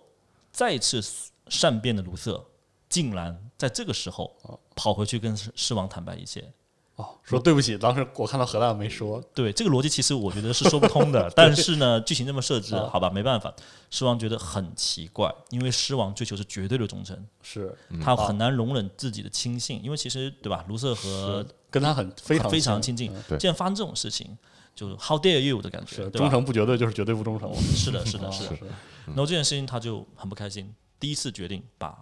[0.52, 1.02] 再次
[1.48, 2.44] 善变的卢瑟，
[2.88, 4.34] 竟然在这个时候
[4.74, 6.52] 跑回去跟狮狮王坦白一切。
[6.96, 11.28] 哦，说对不起，当时我看到核弹没说，对这个逻辑，其实我觉得是说不通的。
[11.34, 13.52] 但是呢，剧情这么设置，啊好吧，没办法。
[13.90, 22.96] 狮王觉得很奇怪，因为狮王追求是绝对的忠诚，是他很难容忍自己的亲信，因为其实对吧，卢瑟和跟他很非常非常亲。
[22.96, 23.12] 近。
[23.12, 23.36] 嗯，对。
[23.36, 24.38] 既然发生这种事情，
[24.76, 28.56] 就 How dare you 的感觉，忠诚不绝对就是绝对不忠诚，是的，是的， 是的。
[28.56, 28.64] 是。
[29.06, 32.00] 然后这件事情他就很不开心，第一次决定把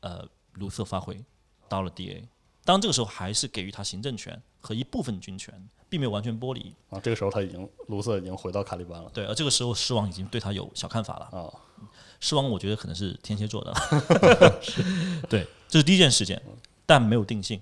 [0.00, 1.22] 呃卢瑟发回
[1.68, 2.22] 到了 DA，
[2.64, 5.54] 当然这个时候还是给予他行政权和一部分军权，
[5.90, 6.74] 并没有完全剥离。
[6.88, 9.10] 啊，这个时候他已经卢瑟已经回到卡利班了。
[9.12, 11.38] 对，而这个时候狮王已经对他有小看法了。
[11.38, 11.52] 啊，
[12.20, 13.74] 狮王我觉得可能是天蝎座的，
[15.28, 16.42] 对，这是第一件事件，
[16.86, 17.60] 但没有定性。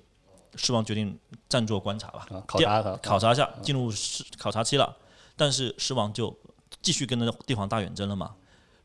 [0.56, 4.96] 狮王决定暂作观察吧，啊考察他考察一下，进入狮考察期了。
[5.36, 6.36] 但是狮王就
[6.80, 8.34] 继续跟着帝皇大远征了嘛。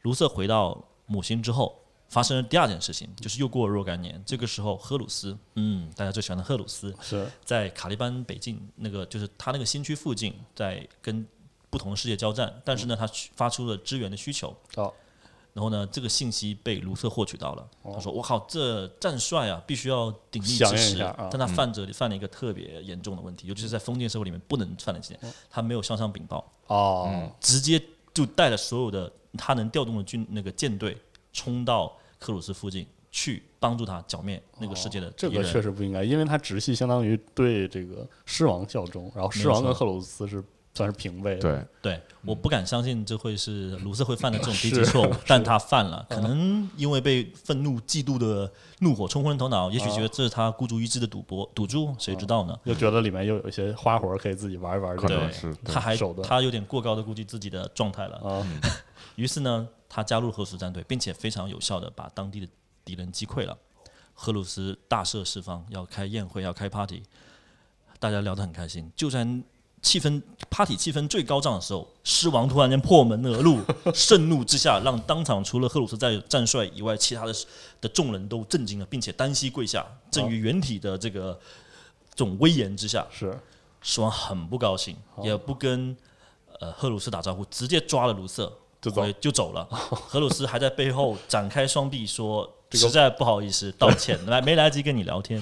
[0.01, 1.79] 卢瑟回到母星之后，
[2.09, 11.25] 发生了第二件事情，就是又过了若干年，这个时候赫鲁斯，嗯，大家最喜欢的赫鲁斯，是在卡利班北境那个就是他那个新区附近，在跟
[11.69, 14.53] 不同的世界交战，但是呢，他发出了支援的需求。
[14.75, 14.93] 哦，
[15.53, 17.67] 然后呢，这个信息被卢瑟获取到了。
[17.83, 20.97] 他说：“我靠，这战帅啊，必须要鼎力支持。
[21.29, 27.81] 但他犯着犯了一个特别严重的问题，尤其是在封建社会里面不能犯的这件，他没有向上禀报，哦，直接
[28.13, 30.97] 就带着所有的他能调动的军那个舰队
[31.33, 35.43] 冲到克鲁斯附近去帮助他剿灭那个世界的哦这个。
[35.43, 40.41] 确实不应该，因为他直系相当于对这个狮王效忠，然后狮王跟赫鲁斯是
[40.73, 52.57] 算是平辈，，对，对，我不敢相信这会是卢瑟会犯的这种低级错误，但他犯了，可能因为被愤怒、嫉妒的怒火冲昏了头脑，也许觉得这是他孤注一掷的赌博赌注，谁知道呢？
[52.63, 58.17] 又觉得里面又有一些花活可以自己玩一玩，可能对是他还他有点过高的估计自己的状态了。
[58.17, 58.47] 啊，
[59.15, 62.47] 于是呢，他加入赫鲁斯战队，并且非常有效的把当地的
[62.85, 63.57] 敌人击溃了。
[64.13, 67.03] 赫鲁斯大赦四方，要开宴会，要开 party，
[67.99, 68.91] 大家聊得很开心。
[68.95, 69.27] 就在
[69.81, 73.59] 气氛 party 气氛最高涨的时候，狮王突然间破门而入，
[73.93, 77.33] 盛怒之下，让当场除了赫鲁斯在战帅以外，其他的
[77.81, 81.39] 的众人都震惊了，并且单膝跪下，赠于原体的这个
[82.13, 83.35] 这种威严之下，是
[83.81, 85.97] 狮王很不高兴，也不跟
[86.59, 89.65] 呃赫鲁斯打招呼，直接抓了卢瑟就走就走了。
[89.71, 95.41] 赫鲁斯还在背后展开双臂说：“实在不好意思，道歉， 来没来得及跟你聊天。”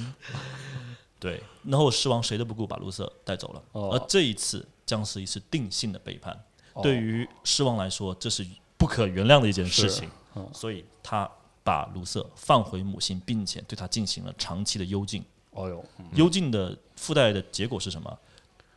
[1.20, 3.62] 对，然后狮王谁都不顾，把卢瑟带走了。
[3.74, 6.34] 哦而这一次将是一次定性的背叛，
[6.74, 10.10] 哦对于狮王来说，这是不可原谅的一件事情。
[10.36, 11.30] 嗯所以他
[11.64, 15.24] 把卢瑟放回母星，并且对他进行了长期的幽禁。
[15.52, 18.18] 哦哟，嗯幽禁的附带的结果是什么？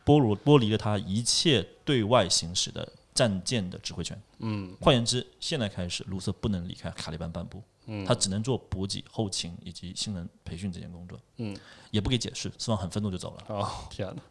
[0.03, 4.21] 剥夺剥离了他一切对外行使的战舰的指挥权。
[4.39, 11.19] 嗯换言之，现在开始，卢瑟不能离开卡利班半步，嗯，他只能做补给、后勤以及新人培训这件工作。
[11.37, 11.55] 嗯，
[11.91, 13.55] 也不给解释，狮王很愤怒就走了。
[13.55, 14.21] 哦天哪，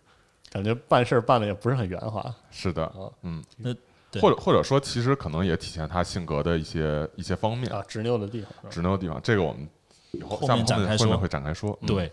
[0.51, 3.75] 感觉办事儿办的也不是很圆滑，是的哦，嗯，那
[4.21, 8.71] 或者或者说，其实可能也体现他性格的一些一些方面，啊，执拗的地方？
[8.71, 9.19] 执拗的地方。
[9.23, 9.67] 这个我们
[10.11, 11.79] 以后后面面展开说后面会展开说。
[11.81, 12.13] 嗯，对，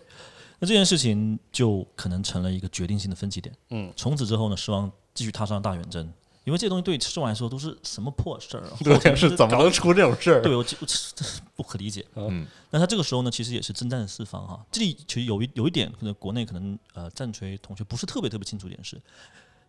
[0.58, 3.54] 那这件事情就可能成了一个决定性的分歧点。
[3.68, 6.10] 嗯，从此之后呢，狮王继续踏上大远征，
[6.44, 8.72] 因为这东西对狮王来说都是什么破事儿啊？
[8.82, 10.40] 对是怎么能出这种事儿？
[10.42, 10.96] 对我就我这
[11.54, 12.04] 不可理解。
[12.14, 14.64] 嗯，那他这个时候呢，其实也是征战四方哈。
[14.72, 19.00] 这里其实有一有一点，可能国内可能呃战锤同学不是特别特别清楚一点是，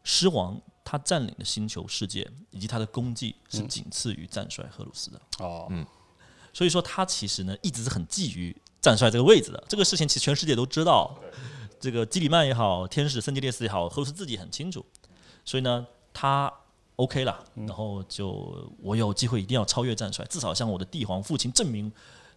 [0.03, 5.85] 狮王他占领的星球世界以及他的功绩是仅次于战帅荷鲁斯的，哦，嗯
[6.53, 9.63] 所以说他其实呢一直是很觊觎战帅这个位置的。
[9.67, 11.17] 这个事情其实全世界都知道，
[11.79, 14.85] 这个基里曼也好，天使圣吉列斯也好，赫鲁斯自己很清楚，
[15.43, 16.51] 所以呢他。
[17.01, 21.91] OK 了，然后就我有机会一定要超越战帅，至少向我的帝皇父亲证明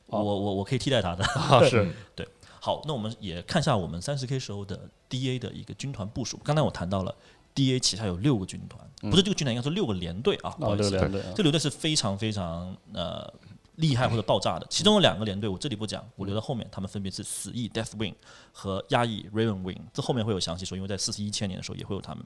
[0.07, 1.24] 我我我可以替代他的。
[1.24, 2.27] 啊 是对，
[2.61, 6.40] 好，那我们也看一下我们三十 K 时候的 DA 的一个军团部署。
[6.42, 7.14] 刚才我谈到了
[7.55, 10.50] DA 旗下有六个军团，不是这个军团，应该是六个连队啊。
[10.59, 13.31] 不好哦，意思，这个连队啊这个连队是非常非常呃
[13.76, 14.66] 厉害或者爆炸的。
[14.70, 18.14] 其中有两个连队，我这里不讲，我留到后面，他们分别是死翼 Death Wing
[18.52, 19.80] 和压抑 Raven Wing。
[19.92, 22.24] 这后面会有详细说，因为在四十一千年的时候也会有他们。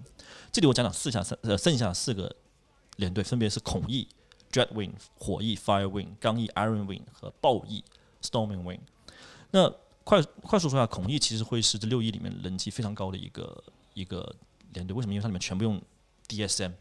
[0.52, 2.34] 这里我讲讲四下三呃剩下四个
[2.96, 4.06] 连队，分别是孔翼
[4.52, 7.82] Dread Wing、火翼 Fire Wing、刚翼 Iron Wing 和暴翼
[8.22, 8.80] Storming Wing。
[9.50, 9.72] 那
[10.04, 14.34] 快快速说一下，孔翼其实会是这六翼里面人气非常高的一个一个
[14.74, 14.94] 连队。
[14.94, 15.14] 为什么？
[15.14, 15.80] 因为它里面全部用
[16.28, 16.72] DSM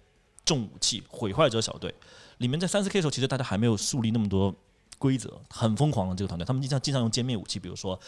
[0.43, 1.93] 重武器毁坏者小队。
[2.37, 4.53] 里面在三四 K 的时候，其实大家还没有树立那么多
[4.97, 7.99] 规则，很疯狂的这个团队，他们经常经常用歼灭武器，比如说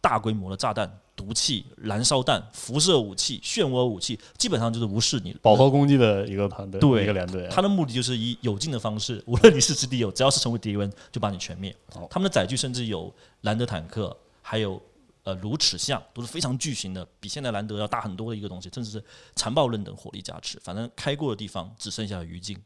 [0.00, 11.74] 大规模的炸弹、毒气、燃烧弹、辐射武器、漩涡武器，基本上就是无视你饱和攻击的一个团队，对一个连队啊，他的目的就是以有尽的方式，无论你是支敌友，只要是成为敌人，就把你全灭。
[11.94, 14.80] 哦他们的载具甚至有兰德坦克，还有
[15.22, 19.02] 呃卢齿象，都是非常巨型的，比现在兰德要大很多的一个东西，甚至是
[19.34, 20.60] 残暴刃等火力加持。
[20.60, 22.58] 反正开过的地方只剩下余烬。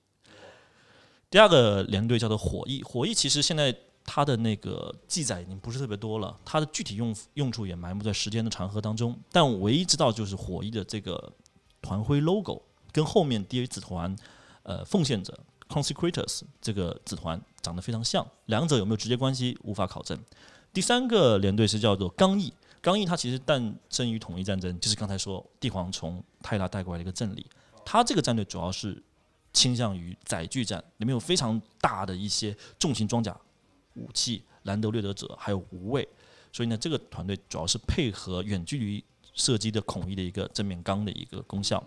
[1.31, 3.75] 第二个连队叫做火翼，火翼其实现在
[4.05, 9.19] 它的那个记载已经不是特别多了，它的具体用用处也埋没在时间的长河当中。
[9.31, 11.33] 但唯一知道就是火翼的这个
[11.83, 14.17] 团徽 logo 跟后面 DA 子团
[14.63, 20.19] 呃奉献者 Consecrators 这个子团长得非常像，两者有没有直接关系无法考证。
[20.73, 22.51] 第三个连队是叫做刚毅，
[22.81, 27.47] 刚毅它其实诞生于统一战争，就是刚才说帝皇从泰拉带过来的一个阵理。
[27.85, 29.03] 它这个战队主要是
[29.53, 33.37] 倾向于载具战，里面有非常大的一些重型装甲
[33.95, 36.07] 武器，兰德掠夺者还有无畏。
[36.53, 41.83] 所以呢，这个团队主要是配合远距离射击的孔翼的一个正面刚的一个功效。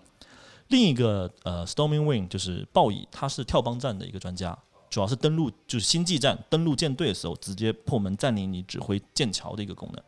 [0.68, 4.58] 另一个呃，Storming Wing 就是暴蚁，它是跳帮战的一个专家，
[4.90, 10.04] 主要是登陆就是星际战登陆舰队的时候，直接破门占领你指挥舰桥的一个功能。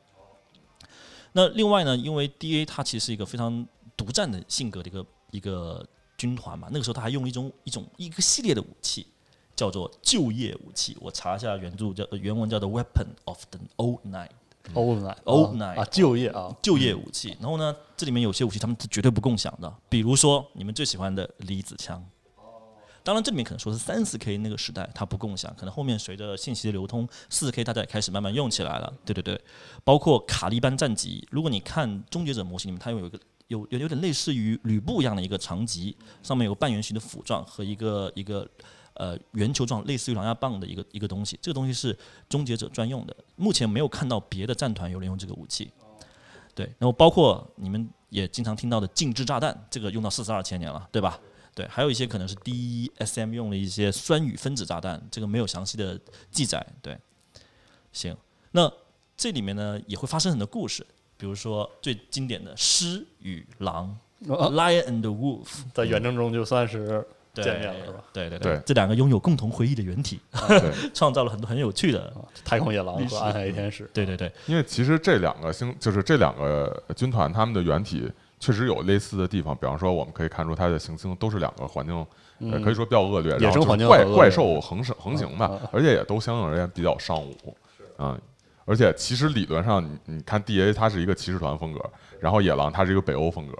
[1.33, 5.85] 那另外呢，因为 DA 它其实是一个非常独占的性格的一个一个
[6.17, 9.07] 军团嘛，那个时候他还用了一种一种一个系列的武器，
[9.55, 10.97] 叫做就业武器。
[10.99, 14.29] 我查一下原著叫呃原文叫做 Weapon of the Old Night。
[14.73, 17.35] Old Night Old 啊 Night 啊，就业啊，就业武器。
[17.41, 22.01] 然后呢，这里面有些武器他们是绝对不共享的，比如说你们最喜欢的离子枪。
[23.03, 28.93] 当然，这里面可能说是三四 K 那个时代它不共享，可能后面随着信息的流通，四 K 大家也开始慢慢用起来了。
[29.03, 29.37] 对对对，
[29.83, 38.47] 包括卡利班战戟，如果你看终结者模型里面，它有一个有有有点类似于吕布一样的一个长戟，上面有半圆形的斧状和一个一个
[38.93, 45.71] 呃圆球状类似于狼牙棒的一个一个东西，这个东西是终结者专用的，目前没有看到别的战团有人用这个武器。
[46.55, 51.19] 对，然后包括你们也经常听到的静置炸弹，这个用到四十二千年了，对吧？
[51.55, 55.99] 对，还有一些可能是 DSM 用的一些酸雨分子炸弹，这个没有详细的
[56.31, 56.65] 记载。
[56.81, 56.95] 对，
[57.91, 58.15] 行，
[58.51, 58.71] 那
[59.17, 60.85] 这里面呢也会发生很多故事，
[61.23, 63.97] 比如说最经典的狮与狼
[64.27, 67.01] 啊，Lion and the Wolf，在原征中就算是
[67.33, 68.03] 对见面了是吧？
[68.11, 70.19] 对对对这两个拥有共同回忆的原体，
[70.93, 72.13] 创造了很多很有趣的。
[72.43, 79.55] 太空野狼和暗黑天使，对对对，因为其实这两个星就是这两个军团，他们的原体确实有类似的地方。
[79.55, 82.05] 比方说，我们可以看出它的行星都是两个环境，
[82.51, 87.55] 呃，可以说比较恶劣，嗯野生然后怪环境很恶劣怪兽横行横行吧嗯嗯，而且也都相应而言比较尚武，
[87.95, 88.19] 啊。
[88.65, 91.79] 而且其实理论上，你你看 D A 它是一个骑士团风格，
[92.19, 93.57] 然后野狼它是一个北欧风格，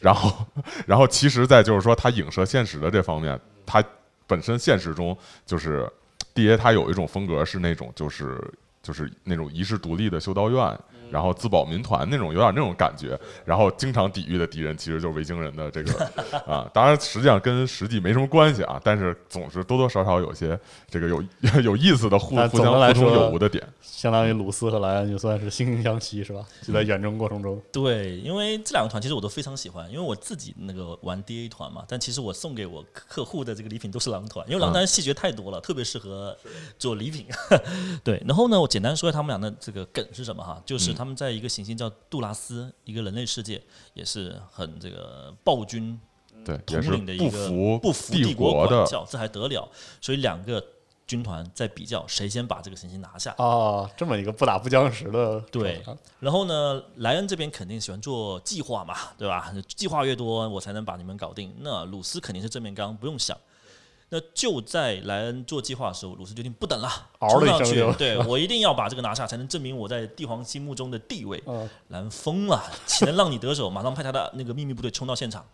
[0.00, 0.46] 然后
[0.86, 3.82] 然后其实，在就是说它影射现实的这方面，它
[4.26, 5.90] 本身现实中就是
[6.34, 8.38] D A 它有一种风格是那种就是
[8.82, 10.78] 就是那种遗世独立的修道院，
[11.10, 16.04] 然后自保民团那种有点那种感觉，然后经常抵御的敌人其实就是维京人的这个
[16.46, 21.22] 啊，当然实际上跟实际没什么关系啊，但是总是多多少少有些这个有
[21.62, 23.66] 有意思的互互相互通来说有无的点。
[23.80, 26.44] 相当于鲁斯和莱恩就算是惺惺相惜是吧？
[26.62, 36.36] 就在远征过程中，对，因为这两个团其实我都非常喜欢，因为我自己那个玩 DA 团嘛，但其实我送给我客户的这个礼品都是狼团，因为狼团细节太多了，特别适合
[36.78, 37.26] 做礼品。
[38.04, 43.62] 对，然后呢，我简单说一下他们俩的这个梗是什么哈，就是他们在一个行星叫杜拉斯，一个人类世界，
[43.94, 45.96] 也是很这个暴君
[46.44, 49.68] 对，统领的一个服不服帝国国的，管教，这还得了？
[50.00, 50.62] 所以两个
[51.06, 53.32] 军团在比较谁先把这个行星拿下。
[53.38, 55.80] 啊，这么一个不打不相识的对
[56.18, 59.54] 然后呢，莱恩这边肯定喜欢做计划嘛，对吧？
[59.68, 61.54] 计划越多，我才能把你们搞定。
[61.60, 63.38] 那鲁斯肯定是正面刚，不用想。
[64.10, 66.88] 那就在莱恩做计划的时候，鲁斯决定不等了，
[67.18, 71.42] 嗷冲上去对 我一定要把这个拿下，才能证明我在帝皇心目中的地位。
[71.46, 73.68] 嗯莱恩疯了，岂能让你得手？
[73.68, 75.44] 马上派他的那个秘密部队冲到现场，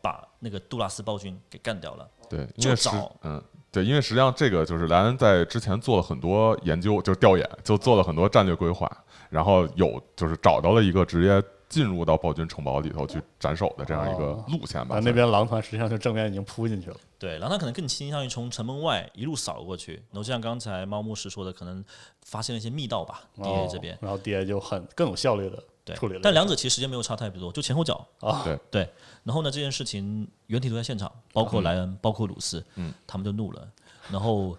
[0.00, 2.08] 把那个杜拉斯暴君给干掉了。
[2.28, 3.42] 对，因就为实找嗯，
[3.72, 8.90] 对，因为实际上这个就是莱恩在之前做了很多研究，就是调研，就做了很多战略规划，
[9.28, 14.96] 然后有就是找到了一个直接进入到暴君城堡里头去斩首的这样一个哦路线吧。
[14.96, 21.82] 啊，那边狼团实际上就正面已经扑进去了，对，然后他可能更倾向于从城门外一路扫过去，然后就像刚才猫牧师说的，可能
[22.22, 23.96] 发现了一些密道吧，D A 哦这边。
[24.02, 28.06] 然后 DA 就很更有效率的对处理了，，但两者其实时间没有差太多，就前后脚。
[28.20, 28.88] 啊，对对，
[29.22, 33.66] 然后呢，这件事情原体都在现场，包括莱恩，包括鲁斯，嗯，他们就怒了。
[34.10, 34.54] 然后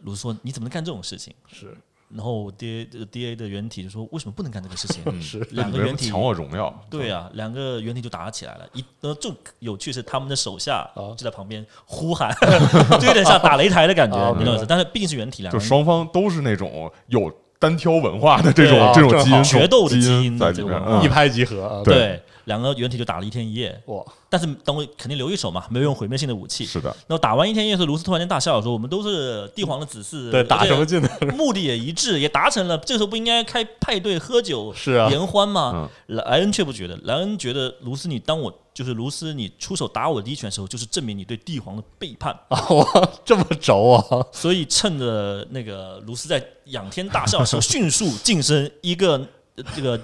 [0.00, 1.76] 鲁斯说：“你怎么能干这种事情是？”
[2.14, 6.72] 然后 D A 这个 D A 的原体就说：“为什么不能干这个事情？”嗯 是两个原体抢我荣耀？
[6.88, 8.68] 对啊，两个原体就打起来了。
[8.74, 12.32] 一呃，最有趣是他们的手下啊就在旁边呼喊，
[13.00, 14.64] 就有点像打擂台的感觉啊，你懂意思？
[14.66, 17.32] 但是毕竟是原体，两个人就双方都是那种有
[17.66, 23.76] 单挑文化的这种啊这种基因决斗的基基因在里面，一拍即合啊，对对，两个原体就打了一天一夜。
[23.86, 26.64] 哇，但是等我肯定留一手嘛，没有用毁灭性的武器。
[26.64, 31.08] 是的，那打完一天一夜卢斯突然间大笑说：“我们都是帝皇的子嗣，对，打什么劲呢？
[31.36, 32.78] 目的也一致，也达成了。
[32.78, 35.88] 这个时候不应该开派对喝酒是啊联欢吗？
[36.06, 42.38] 莱恩却不觉得，莱恩觉得卢斯，你当我就是卢斯，你出手打我第一拳的时候，就是证明你对帝皇的背叛。
[42.50, 42.84] 啊，哇，
[43.24, 44.26] 这么轴啊！
[44.30, 49.12] 所以趁着那个卢斯在仰天大笑的时候， 迅速晋升一个
[49.54, 49.98] 呃这个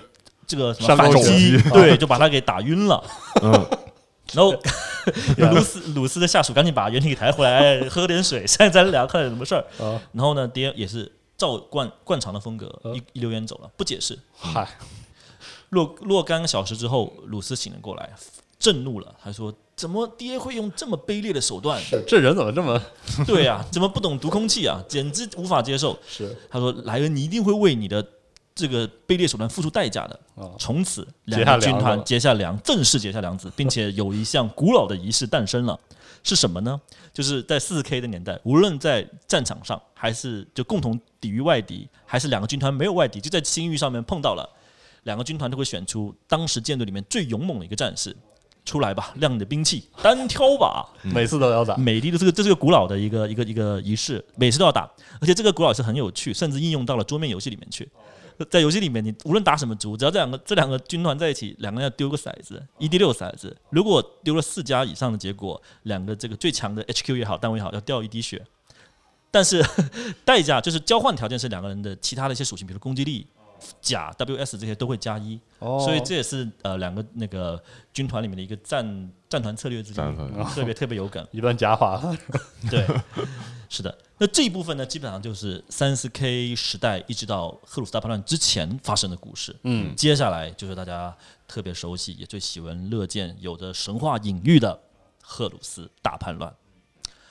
[0.47, 3.05] 这个什么反击击，对，就把他给打晕了。
[3.43, 3.53] 嗯，
[4.33, 4.55] 然后
[5.37, 9.61] 卢斯鲁斯的下属赶紧把原体给抬回来，哎喝点水，现在咱俩看看有什么事儿。
[9.79, 14.19] 啊，然后呢，爹也是照惯惯常的风格，一一溜烟走了，不解释。
[14.35, 14.67] 嗨，
[15.69, 18.09] 若若干个小时之后，鲁斯醒了过来，
[18.63, 21.83] 震怒了，他说：“怎么 DA 会用这么卑劣的手段？
[22.07, 22.81] 这人怎么这么
[23.27, 24.81] 对呀、怎么不懂读空气啊？
[24.89, 28.07] 简直无法接受。”是他说：“莱恩，你一定会为你的
[28.55, 30.21] 这个卑劣手段付出代价的。
[30.37, 35.77] 哦从此，两结下个军团结下梁，正式结下梁子，并且有一项古老的仪式诞生了。
[36.23, 36.81] 是什么呢？
[37.13, 44.49] 就是在四 K 的年代，无论在战场上，还是就共同抵御外敌，还是两个军团没有外敌，就在星域上面碰到了，
[45.03, 48.17] 两个军团都会选出当时舰队里面最勇猛的一个战士。
[48.65, 50.89] 出来吧，亮你的兵器，单挑吧！
[51.03, 51.77] 每次都要打？
[51.77, 54.91] 美的的这个这是个古老的一个一个一个仪式，每次都要打，
[55.21, 57.89] 而且这个古老是很有趣，甚至应用到了桌面游戏里面去。
[58.51, 68.43] 在游戏里面，你无论打什么族，只要这两个这两个军团在一起，两个人要丢个骰子，一 d 六骰子，如果丢了四家以上的结果，两个这个最强的 HQ 也好，单位也好，要掉一滴血。
[69.31, 69.65] 但是
[70.25, 73.27] 代价就是交换条件是两个人的其他的一些属性，比如攻击力、
[73.81, 80.17] 甲、WS 这些都会加一，哦所以这也是呃两个那个军团里面的一个战战团策略之间
[80.55, 81.27] 特别特别有梗。
[81.31, 82.01] 一段假话，
[82.71, 82.87] 对，
[83.69, 83.97] 是的。
[84.19, 89.55] 那这一部分呢，基本上就是三四 K 时代一直到赫鲁斯大叛乱之前发生的故事。
[89.65, 91.17] 嗯，接下来就是大家
[91.49, 94.81] 特别熟悉，也最喜闻乐见，有着神话隐喻的
[95.21, 96.55] 赫鲁斯大叛乱。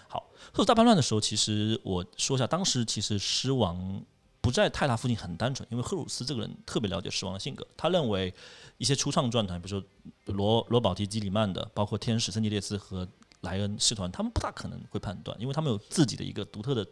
[0.09, 4.03] 好，赫鲁斯大叛乱的时候，其实我说一下，当时其实狮王
[4.41, 8.33] 不在泰拉附近很单纯，因为赫鲁斯这个人特别了解狮王的性格，他认为
[8.77, 9.87] 一些初创战团，比如说
[10.25, 13.07] 罗罗保提、基里曼的，包括天使、圣吉列斯和
[13.41, 16.85] 莱恩师团，他们不大可能会判断，因为他们有自己的一个独特的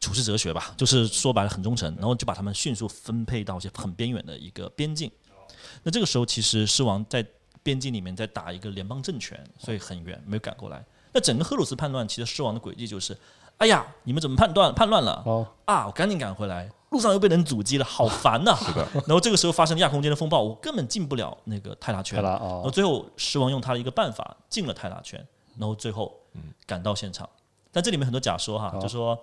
[0.00, 5.10] 处事哲学吧，就是说白了很忠诚，然后就把他们迅速分配到一些很边远的一个边境。
[5.82, 7.26] 那这个时候，其实狮王在
[7.62, 10.84] 边境里面在打一个联邦政权，所以很远没有赶过来。
[11.12, 13.16] 那整个赫鲁斯判断，其实狮王的轨迹就是：
[13.58, 15.22] 哎呀，你们怎么判断叛乱了？
[15.24, 22.16] 哦，啊，我赶紧赶回来，路上又被人阻击了，好烦呐、 是的，然后这个时候发生亚空间的风暴，我根本进不了那个泰拉圈。
[22.16, 25.24] 泰拉然后哦，最后狮王用他的一个办法进了泰拉圈，
[25.58, 26.14] 然后最后
[26.66, 27.28] 赶到现场。
[27.72, 29.18] 但这里面很多假说哈，哦就说，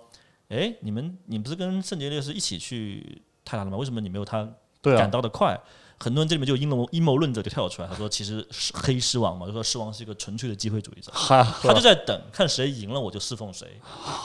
[0.48, 3.76] 哎，你们你不是跟圣杰烈士一起去泰拉了吗？
[3.76, 4.48] 为什么你没有他
[4.82, 5.58] 赶，到的快？
[5.98, 13.66] 很多人这里面就有阴谋阴谋论者就跳出来，他说其实是黑狮王嘛，就说狮王是一个纯粹的机会主义者， 哈，他就在等看谁赢了我就侍奉谁。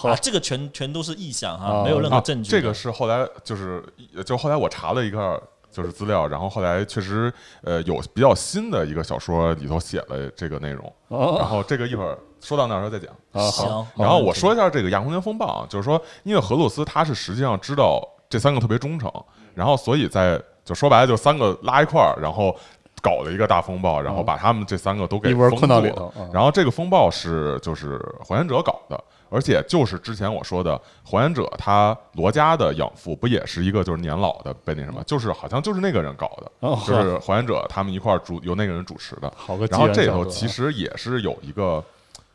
[0.04, 1.84] 啊，这个全全都是臆想哈，哦。
[1.84, 2.60] 没有任何啊证据的。
[2.60, 3.84] 这个是后来就是
[4.26, 5.42] 就后来我查了一个
[5.72, 7.32] 就是资料，然后后来确实
[7.64, 13.16] 呃有比较新的一个小说里头写了这个内容，然哦，后这个一会儿说到那儿时候再讲。
[13.32, 19.12] 啊行，，然后我说一下这个亚空间风暴啊，就是说，因为荷鲁斯他是实际上知道这三个特别忠诚，
[19.54, 22.56] 然后所以在就说白了就三个拉一块儿，然后
[23.02, 39.32] 搞了一个大风暴，然后把他们这三个都给封住到里头，啊然后这个风暴是就是还原者搞的，而且就是之前我说的还原者，他罗家的养父不也是一个就是年老的被那什么，就是好像就是那个人搞的，哦就是 还原者他们一块儿主由那个人主持的。
[39.72, 41.84] 然后这里头其实也是有一个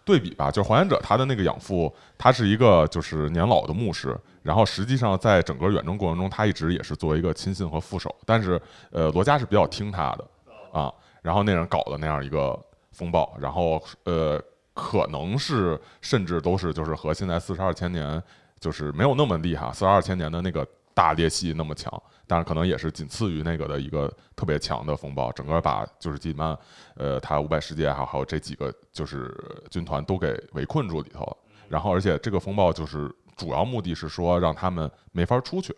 [0.05, 10.29] 对比吧，就是还原者他的那个养父，他是一个就是年老的牧师，然后实际上在整个远征过程中，他一直也是作为一个亲信和副手，但是呃罗家是比较听他的
[10.71, 10.93] 啊，
[11.23, 12.57] 然后那人搞了那样一个
[12.93, 14.39] 风暴，然后呃
[14.75, 18.23] 可能是甚至都是就是和现在四十二千年
[18.61, 21.91] 就是没有那么厉害，四十二千年的那个大裂隙那么强，
[22.27, 26.55] 但是可能也是仅次于那个的一个特别强的风暴，整个把就是基曼
[26.97, 29.35] 呃他五百世界还有还有这几个就是
[29.71, 31.37] 军团都给围困住里头了，
[31.67, 35.75] 然后而且这个风暴就是主要目的是说让他们没法出去，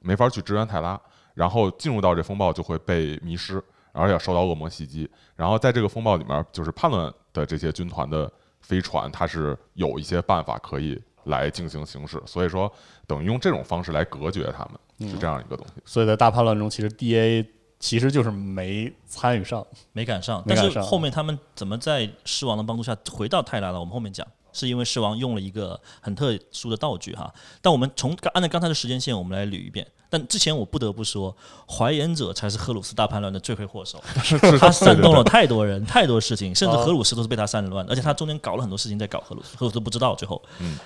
[0.00, 1.00] 没法去支援泰拉，
[1.34, 5.10] 然后进入到这风暴就会被迷失，而且受到恶魔袭击。
[5.36, 8.30] 然后在这个风暴里面，就是叛乱的这些军团的
[8.60, 12.70] 飞船，它是有一些办法可以来进行行驶，所以说
[13.06, 15.74] 等于用这种方式来隔绝他们，是这样一个东西。
[15.84, 17.46] 所以在大叛乱中，其实 D A
[17.80, 23.80] 其实就是没参与上，没赶上，但是没赶上后面他们怎么在狮王的帮助下回到泰拉了？
[23.80, 27.30] 我们后面讲，是因为狮王用了一个很特殊的道具哈。
[27.60, 29.86] 但我们从按照刚才的时间线，我们来捋一遍。
[30.08, 31.36] 但之前我不得不说，
[31.68, 34.00] 怀言者才是荷鲁斯大叛乱的罪魁祸首，
[34.60, 40.14] 他煽动了太多人、太多事情，甚至哦荷鲁斯都是被他煽乱，而且他中间搞了很多事情在搞荷鲁斯，荷鲁斯不知道。
[40.14, 40.78] 最后，嗯，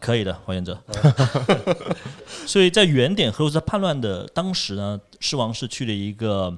[0.00, 0.80] 可以的，怀言者。
[2.46, 6.56] 所以在原点荷鲁斯叛乱的当时呢，狮王是去了一个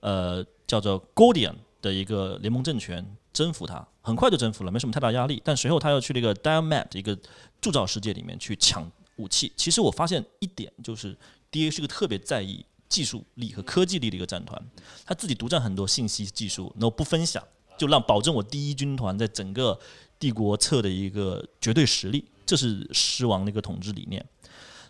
[0.00, 5.40] 呃叫做 Gordian 的一个联盟政权征服它，很快就征服了，没什么太大压力。
[5.42, 7.16] 但随后他又去了一个 d i a m a t 一个
[7.60, 8.86] 铸造世界里面去抢
[9.16, 9.50] 武器。
[9.56, 11.16] 其实我发现一点就是
[11.50, 14.60] ，DA 是个特别在意技术力和科技力的一个战团，
[15.06, 17.42] 他自己独占很多信息技术，然后不分享，
[17.78, 19.78] 就让保证我第一军团在整个
[20.18, 24.24] 帝国侧的一个绝对实力，这是狮王的一个统治理念。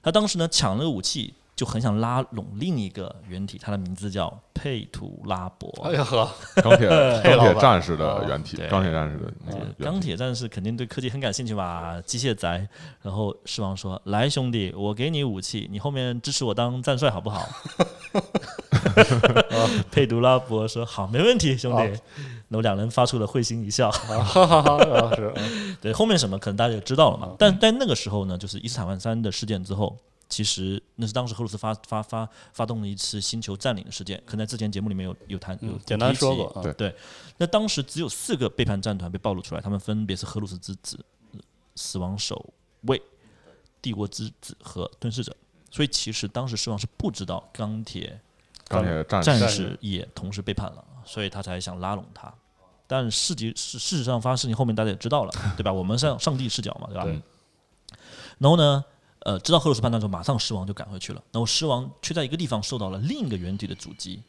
[0.02, 1.32] 他当时呢抢了个武器，
[1.62, 5.70] 就很想拉拢另一个原体，它的名字叫佩图拉伯。
[5.84, 6.88] 哎呀呵，钢铁
[7.22, 9.32] 钢铁战士的原体对，钢铁战士的
[9.78, 12.66] 钢铁战士肯定对科技很感兴趣吧，机械宅。
[13.00, 17.48] 然后狮王说：“来，兄弟，我给你武器，你后面支持我当战帅好不好？”
[19.92, 21.82] 佩图拉伯说：“好，没问题，兄弟。”
[22.50, 23.88] 然后两人发出了会心一笑。
[23.94, 27.36] 哈哈哈，啊是嗯对，后面什么可能大家也知道了嘛。
[27.38, 29.96] 但在那个时候呢，就是伊斯坦万三的事件之后，
[30.32, 36.96] 其实那是当时荷鲁斯发发发发动了一次星球占领的事件，可能在之前节目里面有有谈有嗯简单说过啊对对，
[37.36, 40.98] 那当时只有四个背叛战团被暴露出来，他们分别是荷鲁斯之子、
[41.74, 43.00] 死亡守卫、
[43.82, 45.36] 帝国之子和吞噬者。
[45.70, 48.18] 所以其实当时狮王是不知道钢铁
[48.68, 52.32] 钢铁战战士士也同时背叛了，所以他才想拉拢他。
[52.86, 55.70] 但事实事事实上发生事情后面大家也知道了，对吧？
[55.70, 57.04] 我们上上帝视角嘛，对吧？
[57.04, 57.22] 对
[58.38, 58.84] 然后呢，
[59.24, 61.22] 呃，知道赫鲁斯叛乱之后，马上狮王就赶回去了。
[61.30, 64.20] 然后狮王却在一个地方受到了另一个原体的阻击，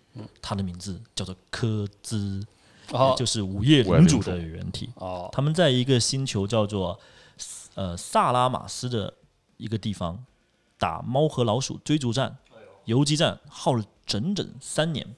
[0.41, 2.45] 他的名字叫做科兹，
[2.91, 4.91] 哦也就是午夜领主的原体。
[4.95, 6.99] 哦他们在一个星球叫做
[7.73, 9.11] 呃萨拉马斯的
[9.57, 10.23] 一个地方
[10.77, 12.37] 打猫和老鼠追逐战、
[12.85, 15.15] 游击战，耗了整整三年。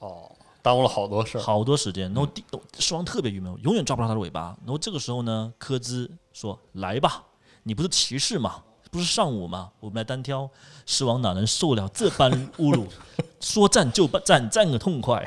[0.00, 1.40] 哦，耽误了好多事儿。
[1.40, 2.12] 好多时间。
[2.12, 2.42] 然后帝
[2.76, 4.56] 狮王特别郁闷，永远抓不到他的尾巴。
[4.64, 7.22] 然后这个时候呢，科兹说：“来吧，
[7.62, 8.64] 你不是骑士吗？
[8.92, 9.72] 不是上午吗？
[9.80, 10.48] 我们来单挑。”
[10.84, 12.86] 狮王哪能受了这般侮辱？
[13.40, 15.26] 说战就战，战个痛快。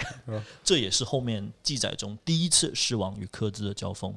[0.63, 4.13] 这也是后面记载中第一次狮王与科兹的交锋。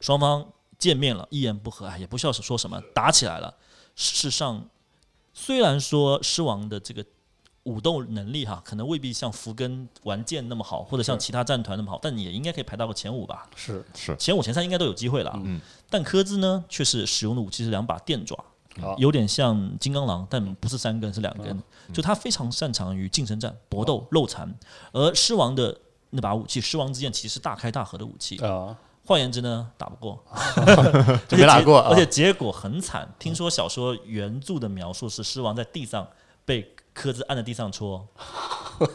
[0.00, 0.46] 双方
[0.78, 3.54] 见面了，一言不合，哎，也不需要说什么，打起来了。
[3.96, 4.68] 事实上，
[5.32, 7.02] 虽然说狮王的这个
[7.62, 13.48] 武斗能力哈，可能未必像福根玩剑那么好，或者像其他战团那么好，但也应该可以排到个前五吧。
[13.56, 15.32] 是是前五、前三应该都有机会了。
[15.42, 15.58] 嗯，
[15.88, 18.44] 但科兹呢，却是使用的武器是两把电爪，好
[18.98, 21.62] 有点像金刚狼，但不是三根，是两根。
[21.92, 24.52] 就他非常擅长于近身战、搏斗、肉残，
[24.92, 25.76] 而狮王的
[26.10, 28.36] 那把武器——狮王之剑，其实是大开大合的武器。
[28.38, 30.22] 啊，换言之呢，打不过，
[31.28, 33.08] 就没打过啊而且结果很惨。
[33.18, 36.08] 听说小说原著的描述是狮王在地上
[36.44, 38.06] 被科兹按在地上戳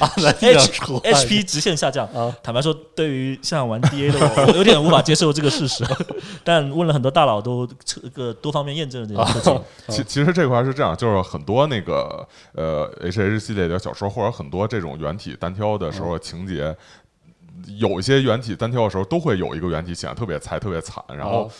[0.00, 2.06] 按在地上，H 戳 HP 直线下降。
[2.08, 5.84] 啊坦白说，对于像玩 DA 的我，我有点无法接受这个事实。
[6.42, 9.62] 但问了很多大佬，都这个多方面验证了这件事情。
[9.88, 16.74] 其其实这块是这样，就是很多那个呃 H H 系列的小说，或者很多这种原体单挑的时候情节，
[17.78, 21.50] 有一些原体单挑的时候，都会有一个原体显得特别菜、特别惨，然后哦。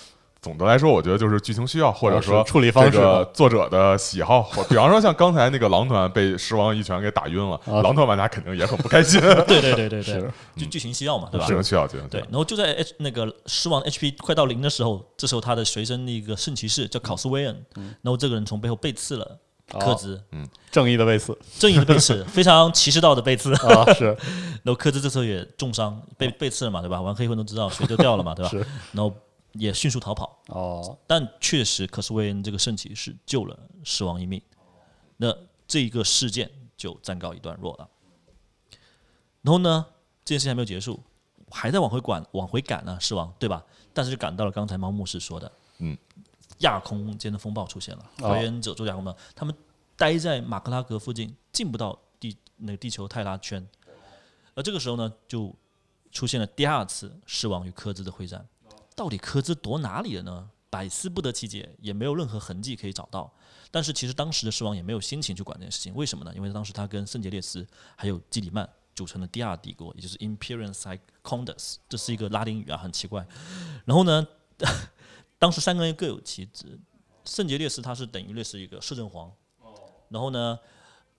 [0.43, 4.43] 总的来说，我觉得就是剧情需要，或者说处理方式这个作者的喜好。
[4.69, 9.21] 比方说，像刚才那个狼团被狮王一拳给打晕了，啊狼团玩家肯定也很不开心。
[9.47, 11.53] 对对对对对 是，就剧情需要嘛，对吧剧？
[11.53, 12.21] 情需要，剧情对，。
[12.23, 17.67] 然后就在 H 那个狮王 HP 快到零的时候，这时候他的随身的一个圣骑士叫考斯威恩，
[18.01, 19.39] 然后这个人从背后背刺了
[19.79, 20.19] 科兹，
[20.71, 23.53] 正义的背刺正义的背刺，非常骑士道的背刺。
[23.55, 24.07] 啊，是
[24.65, 27.01] 然后科兹这时候也重伤，被被刺了嘛，对吧？
[27.03, 28.49] 玩黑魂都知道血就掉了嘛，对吧？
[28.51, 28.59] 是
[28.93, 29.15] 然后
[29.53, 34.41] 也迅速逃跑，哦，但确实科斯威恩这个圣骑士救了狮王一命，
[35.17, 35.37] 那
[35.67, 37.89] 这一个事件就暂告一段落了。
[39.43, 39.87] 然后呢，
[40.25, 41.01] 这件事情还没有结束，
[41.51, 43.65] 还在往回赶，往回赶呢，狮王对吧？
[43.93, 45.97] 但是就赶到了刚才猫牧师说的，嗯，
[46.59, 49.55] 亚空间的风暴出现了，哦还原者做亚空暴，他们
[49.97, 53.67] 待在马克拉格附近，进不到地那个地球泰拉圈，
[54.55, 55.53] 而这个时候呢，就
[56.13, 58.47] 出现了第二次狮王与科兹的会战。
[59.01, 60.51] 到底科兹躲哪里了呢？
[60.69, 63.33] 百思不得其解，也没有任何痕迹可以找到。
[63.71, 66.31] 但是其实当时的狮王也没有心情去管这件事情，为什么呢？
[66.37, 73.27] 因为当时他跟圣杰列斯还有基里曼组成了第二帝国，也就是 Imperium Secondus，这是一个拉丁语啊，很奇怪。
[73.87, 74.29] 然后呢，
[75.39, 76.79] 当时三个人各有其职，
[77.25, 79.33] 圣杰列斯他是等于类似一个摄政皇，
[80.11, 80.59] 然后呢。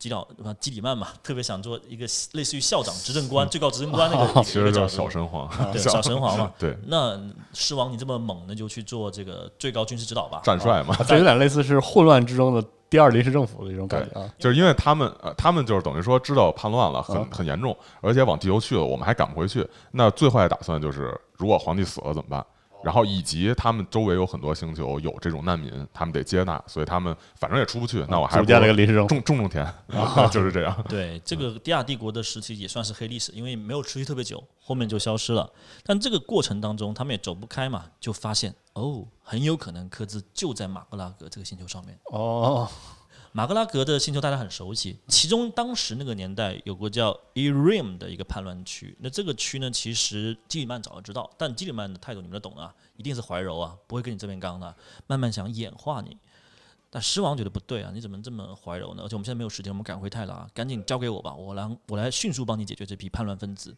[0.02, 6.52] 基老啊，基里曼嘛，特别想做一个类似于校长、执政官、最高执政官那个，其实叫小神皇，对 小神皇嘛。
[6.58, 7.22] 对，那
[7.54, 10.42] 狮王你这么猛，那就去做这个最高军事指导吧。
[10.44, 10.98] 战帅嘛。
[11.08, 14.28] 这有点类似是混乱之中的第二临时政府的一种感觉啊。
[14.40, 19.64] 就是因为他们，呃，他们就是等于说知道叛乱了，很啊很严重，而且往地球去了，我们还赶不回去。
[19.92, 22.44] 那最坏的打算就是，如果皇帝死了怎么办？
[22.84, 29.66] 然后以及他们周围有很多星球有这种难民，他们得接纳，所以他们反正也出不去，那我还是建了一个临时政府种种种田
[30.32, 30.86] 就是这样。
[30.88, 35.50] 对，这个第亚帝国的时期也算是黑历史，因为没有持续特别久，后面就消失了。
[35.84, 41.98] 但这个过程当中，他们也走不开嘛，就发现哦，很有可能科兹就在马格拉格这个星球上面。
[42.06, 42.70] 哦，
[43.34, 48.94] 马格拉格的星球大家很熟悉，其中当时那个年代有个叫 Erim 的一个叛乱区。
[49.00, 54.76] 那这个区呢，其实基里曼早就知道，但基里曼的态度你们都懂啊，一定是怀柔啊，不会跟你这边刚的，
[55.08, 56.18] 慢慢想演化你。
[56.90, 59.04] 但狮王觉得不对啊，你怎么这么怀柔呢？
[59.04, 63.74] 而且我们现在没有时间，我们赶回泰拉，赶紧交给我吧，我来我来迅速帮你解决这批叛乱分子。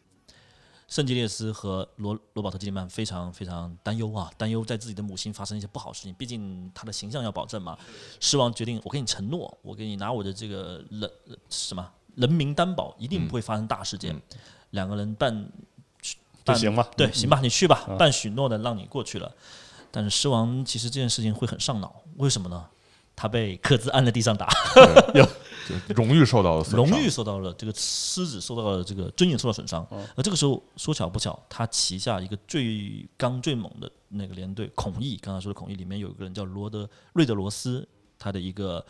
[0.86, 7.76] 圣吉列斯和罗罗伯特基里曼非常非常担忧啊，担忧在自己的母亲发生一些不好的事情，毕竟他的形象要保证嘛。
[8.20, 11.10] 狮王决定，我给你承诺，我给你拿我的这个人
[11.48, 14.14] 什么人民担保，一定不会发生大事件。
[14.70, 15.48] 两个人办
[16.44, 19.32] 办行吧对，嗯行吧，你去吧，嗯办许诺的让你过去了。
[19.90, 22.66] 但是狮王其实这件事情会很上脑，为什么呢？
[23.16, 24.48] 他被克兹按在地上打，
[25.14, 25.24] 就
[25.94, 29.86] 荣誉受到了损伤荣誉受到了这个狮子受到了这个尊严受到损伤。
[30.16, 37.86] 而这个时候说巧不巧，他旗下一个最刚最猛的那个连队孔毅，刚才说的孔毅里面有一个人叫罗德瑞德罗斯，
[38.18, 38.84] 他的一个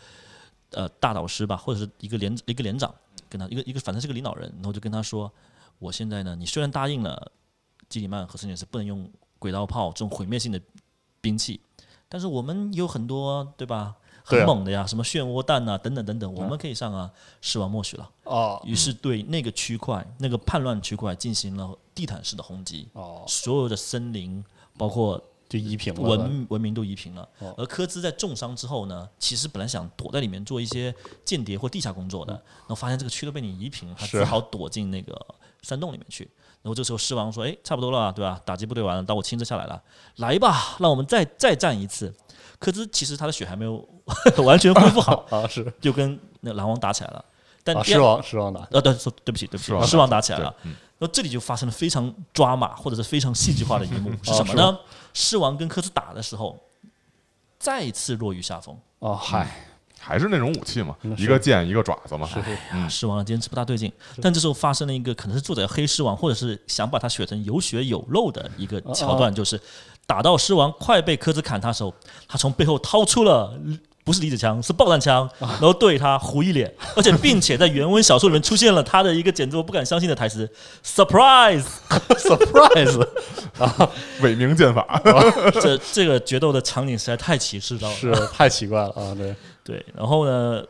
[0.71, 2.93] 呃大导师吧，或者是一个连一个连长，
[3.29, 5.31] 跟他一个一个反正是个领导人，然后就跟他说，
[5.79, 7.31] 我现在呢，你虽然答应了
[7.89, 9.09] 基里曼和圣杰斯不能用
[9.39, 10.61] 轨道炮这种毁灭性的
[11.21, 11.59] 兵器，
[12.09, 13.95] 但是我们有很多对吧？
[14.25, 17.09] 很猛的呀，什么漩涡弹啊，等等等等，我们可以上啊。
[17.41, 24.43] 狮王默许了，哦于是对那个区块、那个叛乱区块进行了地毯式的轰击，哦，所有的森林，
[24.77, 27.21] 包括就夷平了文文明都夷平了。
[27.37, 35.15] 哦而科兹在重伤之后呢，其实本来想躲在里面做一些间谍或地下工作的，然后发现这个区都被你夷平了，他只好躲进那个
[35.61, 36.27] 山洞里面去。
[36.63, 38.41] 然后这时候狮王说：“哎，差不多了，对吧？
[38.43, 39.79] 打击部队完了，到我亲自下来了，
[40.15, 42.11] 来吧，让我们再再战一次。”
[42.57, 43.87] 科兹其实他的血还没有
[44.43, 45.71] 完全恢复好， 啊是。
[45.81, 47.23] 就跟那狼王打起来了。
[47.63, 48.67] 但狮王狮王打。
[48.71, 50.53] 呃，对，说对不起，对不起，狮王狮王打起来了。
[50.61, 50.75] 对嗯。
[50.97, 54.77] 然后这里就发生了非常抓马或者是非常戏剧化的一幕， 是什么呢？
[55.13, 56.57] 狮王跟科兹打的时候，
[57.59, 58.77] 再次落于下风。
[58.99, 59.67] 哦嗨，
[59.99, 62.29] 还是那种武器嘛嗯，一个剑一个爪子嘛，
[62.71, 63.91] 啊，狮王坚持不大对劲，
[64.21, 69.59] 但这时候发生了一个可能是作者黑狮王，或者是想把他写成有血有肉的一个桥段，就是
[70.05, 71.93] 打到狮王快被科兹砍他的时候，
[72.27, 73.59] 他从背后掏出了。
[74.05, 80.49] 不是离子枪，是爆弹枪，然后对他糊一脸， 而且并且在原文小说里面出现了他的一个简直我不敢相信的台词
[80.85, 83.05] ：“surprise，surprise
[83.57, 83.89] 啊，
[84.21, 85.01] 伪名剑法，
[85.59, 87.95] 这这个决斗的场景实在太歧视到了。
[87.95, 89.35] 是太奇怪了啊，对。
[89.63, 90.63] 对，然后呢，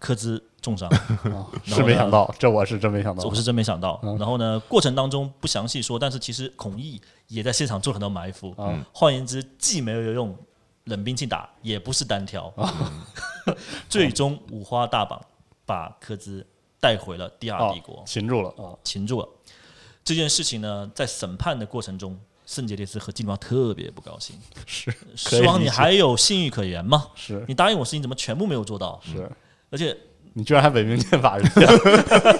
[0.00, 4.00] 科兹重伤，啊，是没想到，这我是真没想到，我是真没想到。
[4.02, 8.52] 嗯然后呢，过程当中不详细说，但是其实孔毅也在现场做了很多埋伏。
[8.58, 10.36] 嗯换言之，既没有用
[10.84, 12.52] 冷兵器打，也不是单挑。
[12.56, 13.04] 啊
[13.90, 15.20] 最终五花大绑
[15.66, 16.46] 把科兹
[16.80, 19.28] 带回了第二帝国，擒住了啊，擒住了。
[20.02, 24.36] 这件事情呢，在审判的过程中，圣杰列斯和基里曼特别不高兴。
[24.66, 27.08] 是可以狮王，你还有信誉可言吗？
[27.14, 29.00] 是你答应我事情怎么全部没有做到？
[29.04, 29.30] 是，
[29.70, 29.96] 而且
[30.32, 31.66] 你居然还违名剑法人家，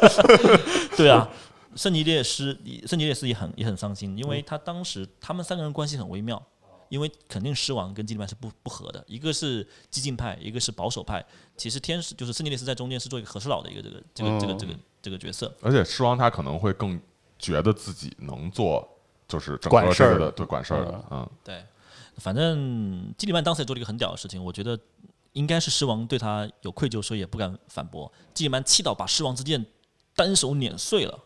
[0.97, 1.29] 对啊，
[1.77, 6.43] 圣吉列斯，圣吉列斯也很也很伤心，因为嗯他当时他们三个人关系很微妙，
[6.89, 11.25] 因为肯定狮王跟基里曼是不不合的，一个是激进派，一个是保守派。
[11.57, 14.59] 其实天使就是圣吉利斯在中间是做一个和事佬的一个这个这个这个嗯。
[14.59, 14.75] 这个
[15.05, 15.55] 这个角色。
[15.61, 16.99] 而且狮王他可能会更
[17.39, 18.89] 觉得自己能做，
[19.29, 20.15] 就是整管事儿。
[20.15, 21.63] 的个这个的对管事儿的，嗯，对，
[22.17, 24.79] 反正基里曼当时也做了一个很屌的事情，我觉得
[25.33, 28.11] 应该是狮王对他有愧疚，所以也不敢反驳。
[28.33, 29.63] 基里曼气到把狮王之剑
[30.17, 31.19] 单手碾碎了。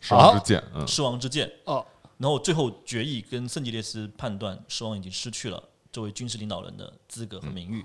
[0.00, 1.50] 狮王之剑，嗯，狮王之剑。
[1.64, 1.84] 哦，
[2.18, 5.62] 然后最后决议跟圣吉列斯判断，狮王已经失去了
[5.92, 7.84] 作为军事领导人的资格和名誉，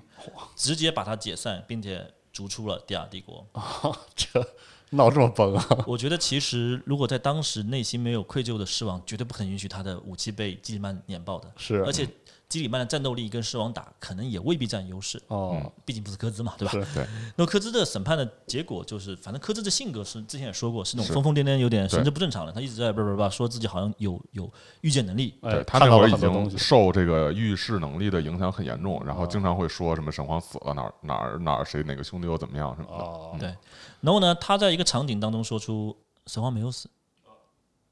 [0.56, 3.46] 直接把他解散，并且逐出了第二帝国。
[4.16, 4.46] 这
[4.92, 11.50] 闹这么崩啊，我觉得其实如果在当时内心没有愧疚的狮王，绝对不可能允许他的武器被基里曼碾爆的。
[11.56, 12.08] 是而且
[12.52, 15.22] 基里曼的战斗力跟狮王打，可能也未必占优势。
[15.30, 16.88] 哦，毕竟不是科兹嘛，对吧？
[16.94, 17.08] 对。
[17.38, 22.52] 那科兹的审判的结果就是，反正科兹的性格是之前也说过，是那种疯疯癫癫、有点神对志不正常的。
[22.52, 25.34] 他一直在叭叭叭说自己好像有有预见能力。
[25.42, 33.56] 哎对他那会儿已经受这个预示能力的影响很严重，然后经常会说什么神皇死了哪儿哪儿哪儿谁哪个兄弟又怎么样什么的，哦，对，
[34.02, 35.96] 然后呢，他在一个场景当中说出
[36.28, 36.90] 神皇没有死，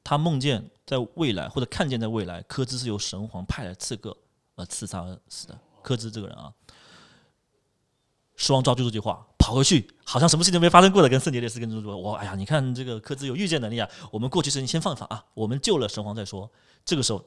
[0.03, 4.15] 他梦见在未来或者看见在未来，科兹是由神皇派来刺客
[4.59, 5.57] 而刺杀而死的。
[5.81, 6.53] 科兹这个人啊，
[8.35, 16.51] 狮王抓住这句话，跑回去，好像什么事情都没发生过的，跟圣杰列斯跟猪说：“我哎呀，你看这个科兹有预见能力啊，我们过去事情先放一放啊，我们救了神皇再说。”
[16.83, 17.23] 这个时候，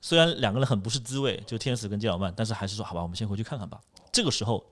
[0.00, 3.80] 虽然两个人很不是滋味，就天使跟基尔曼，但是还是说好吧，我们先回去看看吧。
[4.10, 4.64] 这个时候，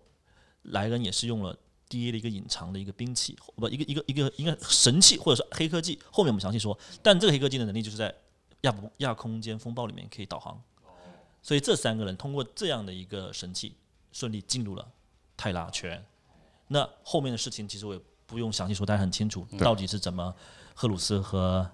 [0.62, 1.56] 莱恩也是用了
[1.88, 6.78] D A 的一个隐藏的一个兵器，不一个一个一个应该神器或者是黑科技，后面我们详细说。
[7.02, 8.14] 但这个黑科技的能力就是在
[8.62, 10.62] 亚不亚空间风暴里面可以导航，
[11.42, 13.74] 所以这三个人通过这样的一个神器
[14.12, 14.86] 顺利进入了
[15.36, 16.02] 泰拉圈。
[16.68, 20.34] 那后面的事情其实我也不用详细说，大家很清楚到底是怎么
[20.74, 21.68] 赫鲁斯和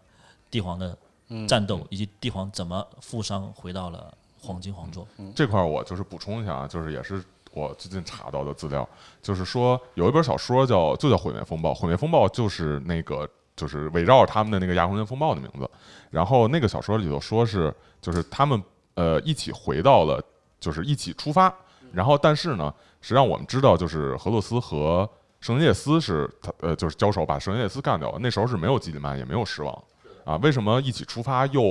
[0.50, 0.98] 帝皇的
[1.46, 5.06] 战斗，以及帝皇怎么负伤回到了黄金皇座。
[5.36, 8.88] 这块儿我就是补充一下啊，就是也是我最近查到的资料，
[9.22, 15.70] 就是说有一本小说叫就叫《毁灭风暴》，《毁灭风暴》就是那个就是围绕着他们的那个亚空间风暴的名字。
[16.10, 18.60] 然后那个小说里头说是就是他们
[18.98, 20.20] 呃一起回到了
[20.58, 21.54] 就是一起出发，
[21.92, 25.08] 然后但是呢，实际上我们知道就是荷鲁斯和
[25.40, 29.84] 圣涅斯是他呃就是交手把圣涅斯干掉了，那时候是没有基里曼也没有狮王
[30.24, 31.62] 啊，为什么一起出发又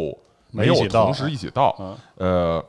[0.51, 1.03] 没有没一起到。
[1.03, 1.75] 同时一起到？
[1.80, 1.97] 嗯。
[2.15, 2.65] 呃，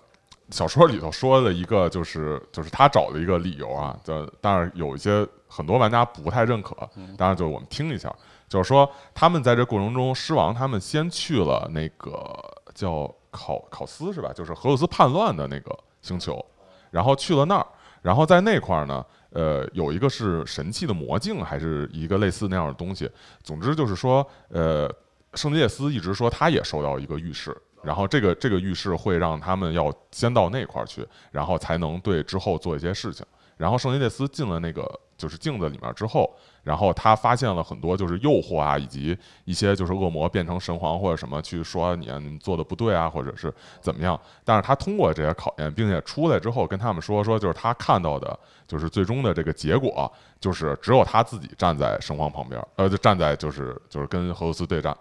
[0.50, 6.74] 小说里头说的一个，就是就是他找的一个理由啊，这当然有一些很多玩家不太认可，
[7.16, 8.12] 当然就我们听一下，
[8.48, 12.34] 就是说他们在这过程中，狮王他们先去了那个
[12.74, 14.32] 叫考考斯是吧？
[14.32, 16.44] 就是荷鲁斯叛乱的那个星球，
[16.90, 17.66] 然后去了那儿，
[18.02, 19.04] 然后在那块儿呢。
[19.30, 23.08] 呃，有一个是神器的魔镜，还是一个类似那样的东西。
[23.42, 24.90] 总之就是说，呃，
[25.34, 33.24] 圣杰斯一直说他也收到一个预示，然后这个这个预示会让他们要先到那块儿去，然后才能对之后做一些事情。
[33.58, 44.18] 然后圣杰列斯进了那个就是镜子里面之后，然后他发现了很多就是诱惑啊，以及一些就是恶魔变成神皇或者什么去说你你做的不对啊，或者是怎么样。
[44.44, 50.10] 但是他通过这些考验，并且出来之后跟他们说说，就是他看到的，就是最终的这个结果，
[50.40, 54.96] 就是只有他自己站在神皇旁边，呃，就站在就是就是跟荷鲁斯对战，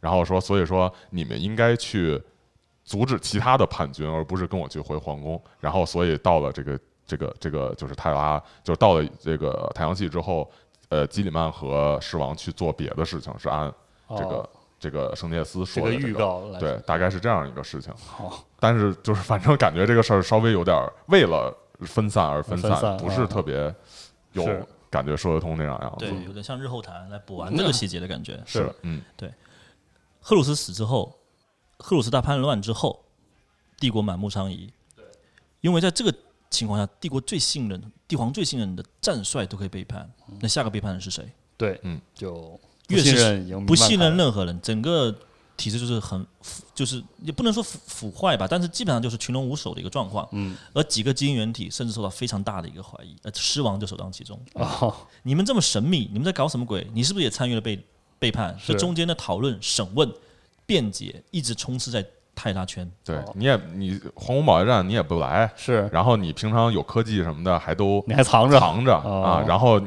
[0.00, 2.22] 然后说，所以说你们应该去
[2.84, 5.42] 阻止其他的叛军，而不是跟我去回皇宫。
[5.60, 10.50] 然后，所以到了这个这个这个就是泰拉，就是到了这个太阳系之后，
[10.88, 13.72] 呃，基里曼和狮王去做别的事情，是按
[14.08, 14.48] 这个、哦
[14.82, 17.94] 这个圣涅斯说的、这个预告来对，大概是这样一个事情。
[18.04, 23.72] 好，但是就是反正感觉这个事儿稍微有点儿为了分散而分分散不是啊特别
[24.32, 24.44] 有
[24.90, 26.04] 感觉说得通那样样子。
[26.04, 28.42] 对，有点像日后谈来补完这个细节的感觉。
[28.44, 29.32] 是嗯，对，
[30.18, 31.16] 赫鲁斯死之后，
[31.78, 33.04] 赫鲁斯大叛乱之后，
[33.78, 34.68] 帝国满目疮痍。
[35.60, 36.12] 因为在这个
[36.52, 40.08] 情况下，帝国最信任、帝皇最信任的战帅都可以背叛，
[40.40, 41.26] 那下个背叛人是谁？
[41.56, 45.14] 对，嗯，就越是不信任不信任任何人，整个
[45.56, 50.28] 体制就是很腐，就是也不能说腐腐坏吧，但是基本上就是群龙无首的一个状况。
[50.32, 54.38] 嗯，而几个基因原体甚至受到非常大的一个怀疑，而狮王就首当其冲。
[54.54, 56.86] 哦，你们这么神秘，你们在搞什么鬼？
[56.92, 57.82] 你是不是也参与了背
[58.18, 58.58] 背叛？
[58.58, 60.12] 是这中间的讨论、审问、
[60.66, 62.04] 辩解，一直充斥在
[62.34, 62.90] 泰拉圈。
[63.04, 69.80] 对哦，你也你皇宫保卫战你也不来，是然后你平常有科技什么的还都你还藏着藏着哦啊，然后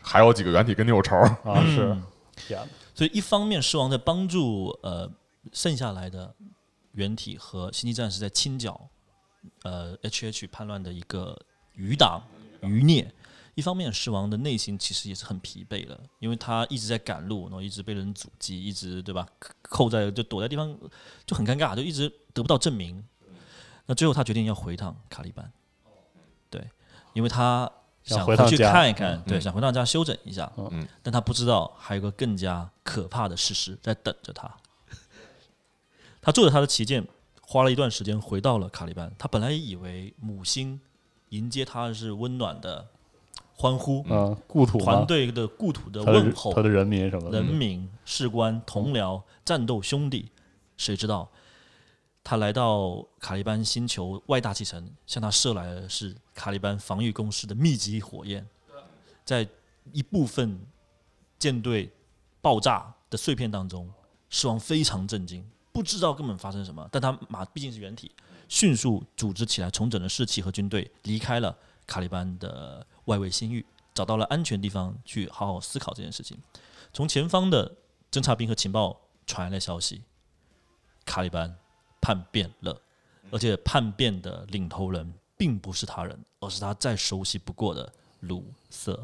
[0.00, 2.02] 还有几个原体跟你有仇，啊，是嗯
[2.34, 5.10] 天哪，所以一方面狮王在帮助呃
[5.52, 6.34] 剩下来的
[6.92, 8.80] 原体和星际战士在清剿
[9.64, 11.38] 呃 H H 叛乱的一个
[11.74, 12.22] 余党
[12.62, 13.10] 余孽。
[13.54, 19.26] 一方面，狮王的内心其实也是很疲惫了，因为他一直在赶路，然后一直被人阻击，一直对吧？
[19.62, 20.74] 扣在就躲在地方
[21.26, 23.04] 就很尴尬，就一直得不到证明。
[23.84, 25.52] 那最后他决定要回趟卡利班，
[26.48, 26.66] 对，
[27.12, 27.70] 因为他
[28.04, 30.50] 想回去看一看，嗯对，想回趟家休整一下。
[30.70, 34.50] 嗯但他不知道还有个更加可怕的事实在等着他。
[36.22, 37.06] 他坐着他的旗舰，
[37.42, 39.12] 花了一段时间回到了卡利班。
[39.18, 40.80] 他本来以为母星
[41.30, 42.86] 迎接他的是温暖的
[43.54, 50.30] 欢呼，嗯，故土团队的故土的问候他，的人民什么的，人民、士官、同僚、战斗兄弟，
[50.76, 51.28] 谁知道？
[52.24, 58.46] 他来到卡利班星球外大气层，向他射来的是卡利班防御工事的密集火焰，
[59.24, 59.46] 在
[59.92, 60.58] 一部分
[61.38, 61.90] 舰队
[62.40, 63.88] 爆炸的碎片当中，
[64.30, 68.10] 狮王非常震惊，不知道根本发生什么，但他马毕竟是原体，
[68.48, 71.56] 迅速组织起来重整了士气和军队，离开了
[71.92, 73.62] 卡利班的外围星域，
[73.92, 76.38] 找到了安全地方去好好思考这件事情。
[76.90, 77.70] 从前方的
[78.10, 80.00] 侦察兵和情报传来消息，
[81.04, 81.54] 卡利班
[82.00, 82.80] 叛变了，
[83.30, 88.98] 而且叛变的领头人并不是他人，而是他再熟悉不过的卢瑟。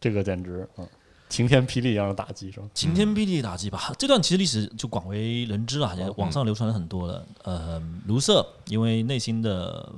[0.00, 0.88] 这个简直嗯，
[1.28, 2.66] 晴天霹雳一样的打击是吧？
[2.72, 7.26] 晴天霹雳打击吧，这段其实历史就广为人知了，也网上流传了很多了。
[7.42, 9.92] 呃，卢瑟因为内心的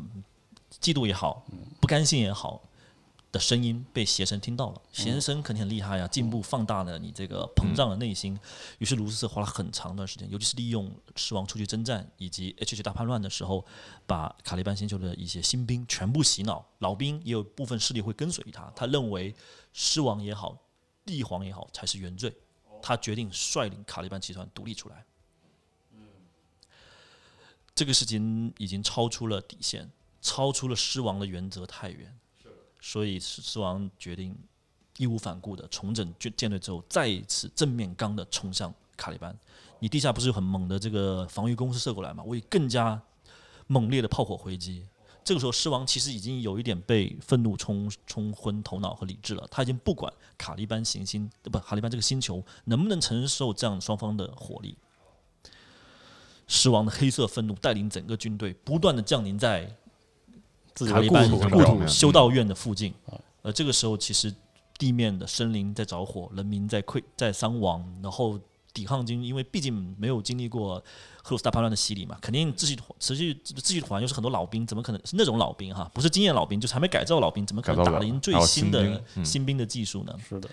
[0.82, 1.46] 嫉妒也好，
[1.80, 2.60] 不甘心也好
[3.30, 8.38] 的声音被邪神听到了，邪神肯定很厉害呀，进步放大了你这个膨胀的内心。
[8.78, 13.64] 于是卢瑟花了很长一段时间，尤其是利用狮王出去征战以及 H H 大叛乱的时候，
[14.06, 18.70] 把卡利班星球的一些新兵全部洗脑，老兵也有部分势力会跟随他。
[18.74, 19.34] 他认为
[19.72, 20.58] 狮王也好，
[21.06, 22.34] 帝皇也好才是原罪，
[22.82, 25.04] 他决定率领卡利班集团独立出来。
[27.74, 29.90] 这个事情已经超出了底线，
[30.22, 32.18] 超出了狮王的原则太远，
[32.80, 34.34] 所以狮狮王决定
[34.96, 39.36] 义无反顾的重整舰舰队之后，再一次正面刚的冲向卡利班。
[39.80, 42.22] 你地下不是有很猛的这个防御攻势射过来吗？
[42.24, 43.02] 我以更加
[43.66, 44.86] 猛烈的炮火回击，
[45.24, 54.76] 这个时候，狮王其实已经有一点被愤怒冲冲昏头脑和理智了，他已经不管卡利班行星不卡利班这个星球能不能承受这样双方的火力。
[56.46, 59.74] 狮王的黑色愤怒带领整个军队不断的降临在
[60.74, 61.14] 自己的故
[61.48, 62.94] 故土修道院的附近。
[63.42, 64.32] 呃，这个时候其实
[64.78, 68.38] 地面的森林在着火，人民在溃在伤亡，然后
[68.72, 70.76] 抵抗军因为毕竟没有经历过
[71.22, 75.90] 赫鲁斯大叛乱的洗礼嘛，肯定秩序持续秩序团又是很多老兵，怎么可能是那种老兵哈？
[75.92, 80.14] 不是经验老兵，就是还没改造老兵，怎么可能打得赢最新的新兵的技术呢？
[80.26, 80.48] 是的，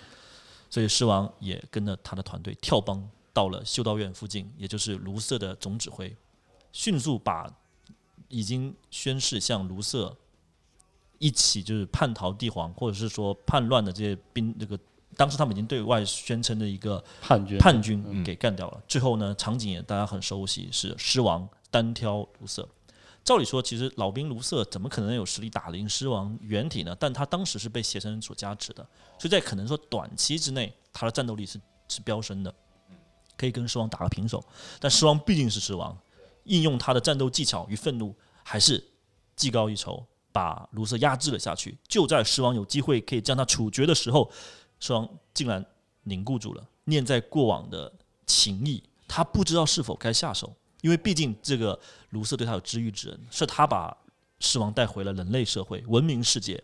[0.70, 6.14] 所以狮王也跟着他的团队跳帮到了修道院附近，也就是卢瑟的总指挥，
[6.72, 7.48] 迅速把
[8.30, 10.16] 已经宣誓向卢瑟
[11.18, 14.80] 一起就是叛逃帝皇或者是说叛乱的这些兵，这个
[15.18, 18.82] 当时他们已经对外宣称的一个叛军叛军给干掉了。
[18.88, 22.68] 最后呢，场景也大家很熟悉，是狮王单挑卢瑟。
[23.22, 26.96] 照理说，其实老兵卢瑟怎么可能有实力打赢狮王原体呢？
[26.98, 28.82] 但他当时是被邪神所加持的，
[29.20, 31.60] 所以在可能说短期之内，他的战斗力是
[31.90, 32.54] 是飙升的，
[33.38, 34.44] 可以跟狮王打个平手。
[34.80, 35.96] 但狮王毕竟是狮王，
[36.50, 38.84] 应用他的战斗技巧与愤怒，还是
[39.36, 41.78] 技高一筹，把卢瑟压制了下去。
[41.88, 44.30] 就在狮王有机会可以将他处决的时候，
[44.80, 45.66] 狮王竟然
[46.04, 47.92] 凝固住了，念在过往的
[48.26, 51.80] 情谊，他不知道是否该下手，因为毕竟这个
[52.10, 53.96] 卢瑟对他有知遇之恩，是他把
[54.40, 56.62] 狮王带回了人类社会、文明世界。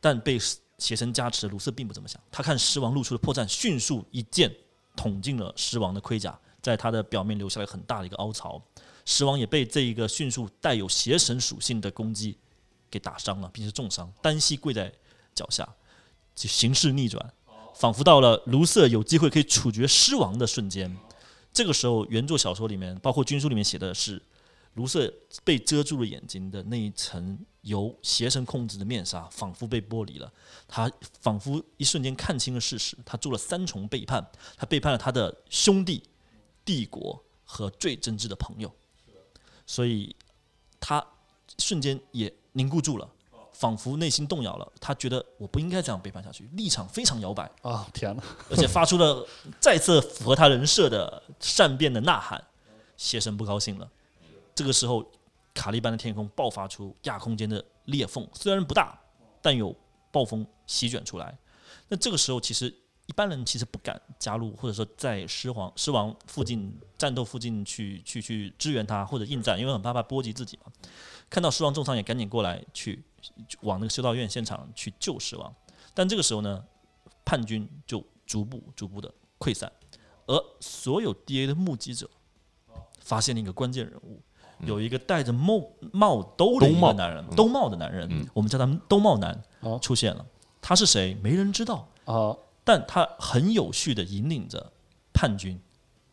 [0.00, 0.36] 但被
[0.78, 4.52] 邪神加持的卢瑟并不这么想，他看狮王露出的破绽，迅速一剑
[4.96, 8.62] 捅进了狮王的盔甲，在他的表面留下了很大的一个凹槽。
[9.04, 12.38] 狮王也被这一个迅速带有邪神属性的攻击
[12.88, 14.92] 给打伤了，并且重伤，单膝跪在
[15.34, 15.68] 脚下，
[16.36, 17.34] 就形势逆转，
[17.74, 20.96] 仿佛到了卢瑟有机会可以处决狮王的瞬间。
[21.52, 24.22] 这个时候，原作小说里面，包括军书里面写的是，
[24.74, 30.32] 卢瑟被遮住了眼睛的那一层由邪神控制的面纱，仿佛被剥离了。
[30.68, 30.90] 他
[31.20, 34.24] 仿佛一瞬间看清了事实，他做了三重背叛，
[34.56, 36.02] 他背叛了他的兄弟、
[36.64, 38.72] 帝国和最真挚的朋友，
[39.66, 40.14] 所以
[40.80, 41.04] 他
[41.58, 43.08] 瞬间也凝固住了。
[43.52, 48.22] 仿佛内心动摇了，他觉得我不应该这样背叛下去，立场非常摇摆，啊，天哪！
[48.50, 49.24] 而且发出了
[49.60, 52.42] 再次符合他人设的善变的呐喊。
[52.96, 53.88] 邪神不高兴了，
[54.54, 55.04] 这个时候，
[55.54, 58.98] 卡利班的天空爆发出亚空间的裂缝，虽然不大，
[59.40, 59.76] 但有
[60.10, 61.36] 暴风席卷出来。
[61.88, 62.74] 那这个时候，其实
[63.12, 70.72] 一般人其实不敢加入，或者说在狮王狮王附近战斗附近去去去支援他或者应战，因为很怕怕波及自己嘛。
[71.28, 73.04] 看到狮王重伤，也赶紧过来去
[73.60, 75.54] 往那个修道院现场去救狮王。
[75.92, 76.64] 但这个时候呢，
[77.22, 79.70] 叛军就逐步逐步的溃散，
[80.24, 82.08] 而所有 DA 的目击者
[83.00, 84.22] 发现了一个关键人物，
[84.60, 90.24] 有一个戴着帽帽兜的一个男人，兜帽的男人，我们叫他兜帽男哦出现了。
[90.62, 91.14] 他是谁？
[91.22, 92.34] 没人知道，啊，
[92.64, 94.72] 但他很有序的引领着
[95.12, 95.60] 叛军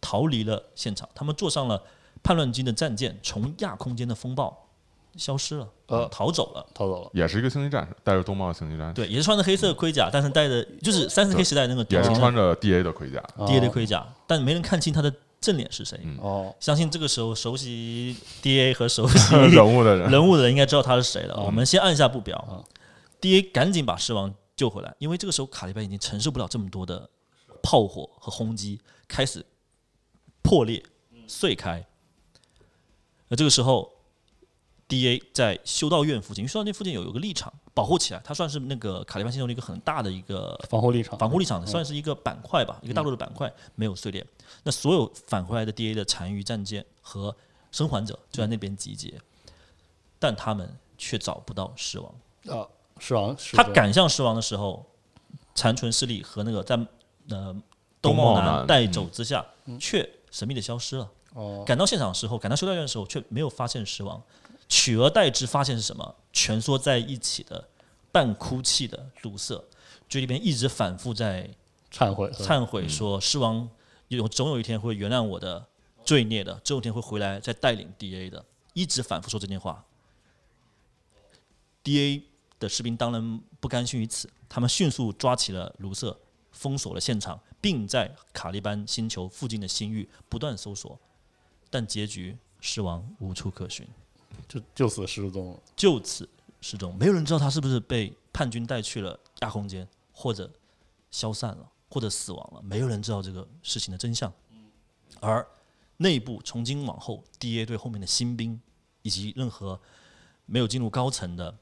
[0.02, 1.82] 逃离了现场，他们坐上了
[2.24, 4.68] 叛乱军的战舰，从亚空间的风暴
[5.16, 6.66] 消失了，呃逃走了。
[6.74, 7.10] 逃走了。
[7.14, 16.00] 也是一个星际战士，戴着兜帽的星际战士，对，也是穿着黑色盔甲，但是戴着就是三四 K 时代那个也是穿着 DA 的盔甲，哦 DA 的盔甲，但没人看清他的正脸是谁。
[16.22, 21.36] 哦，相信这个时候熟悉 DA 和熟悉 人物的人，人物的人应该知道他是谁了。
[21.38, 21.46] 嗯。
[21.46, 22.46] 我们先按下不表。
[22.50, 22.64] 嗯
[23.20, 27.10] ，DA 赶紧把狮王救回来，因为这个时候卡利班已经承受不了这么多的
[27.64, 29.46] 炮火和轰击，开始
[30.42, 30.84] 破裂
[31.30, 31.88] 碎开。
[33.30, 33.90] 那这个时候
[34.90, 44.28] ，DA 在修道院附近，修道院附近有有个立场保护起来，它算是那个卡利班星球的一个很大的一个防护立场，防护立场算是一个板块吧，一个大陆的板块没有碎裂。
[44.64, 47.34] 那所有返回来的 DA 的残余战舰和
[47.72, 49.18] 生还者就在那边集结，
[50.20, 52.14] 但他们却找不到狮王。
[52.48, 52.68] 啊，
[53.00, 54.86] 狮王，他赶向狮王的时候，
[55.56, 56.76] 残存势力和那个在
[57.30, 57.54] 呃
[58.02, 59.46] 兜兜帽帽男男带走之下，
[59.80, 61.10] 却神秘的消失了。
[61.34, 64.22] 哦，赶到现场的时候，赶到修道院的时候，却没有发现狮王，
[64.68, 66.16] 取而代之发现是什么？
[66.34, 67.68] 蜷缩在一起的
[68.12, 69.64] 半哭泣的卢瑟，
[70.08, 71.50] 嘴里边一直反复在
[71.92, 72.88] 忏悔，忏悔。
[72.88, 73.70] 说，狮王
[74.08, 75.66] 有总有一天会原谅我的
[76.04, 78.44] 罪孽的，总有一天会回来再带领 DA 的，
[78.74, 79.84] 一直反复说这句话。
[81.84, 82.24] DA
[82.60, 86.20] 的士兵当然不甘心于此，他们迅速抓起了卢瑟，
[86.52, 91.00] 封锁了现场，并在卡利班星球附近的星域不断搜索，
[91.70, 93.88] 但结局狮王无处可寻，
[94.48, 95.60] 就就此失踪了。
[95.76, 96.28] 就此
[96.60, 100.52] 失踪，没有人知道他是不是被叛军带去了亚空间，或者
[101.12, 104.32] 消散了，或者死亡了，没有人知道这个事情的真相。
[105.22, 105.46] 而
[105.98, 108.60] 内部从今往后，DA 对后面的新兵
[109.02, 109.80] 以及任何
[110.46, 111.58] 没有进入高层的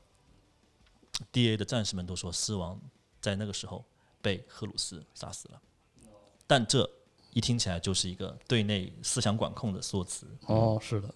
[1.31, 2.79] D A 的战士们都说，狮王
[3.19, 3.83] 在那个时候
[4.21, 5.61] 被赫鲁斯杀死了。
[6.45, 6.89] 但这
[7.33, 10.25] 一听起来就是一个对内思想管控的说辞。
[10.45, 11.13] 哦，是的，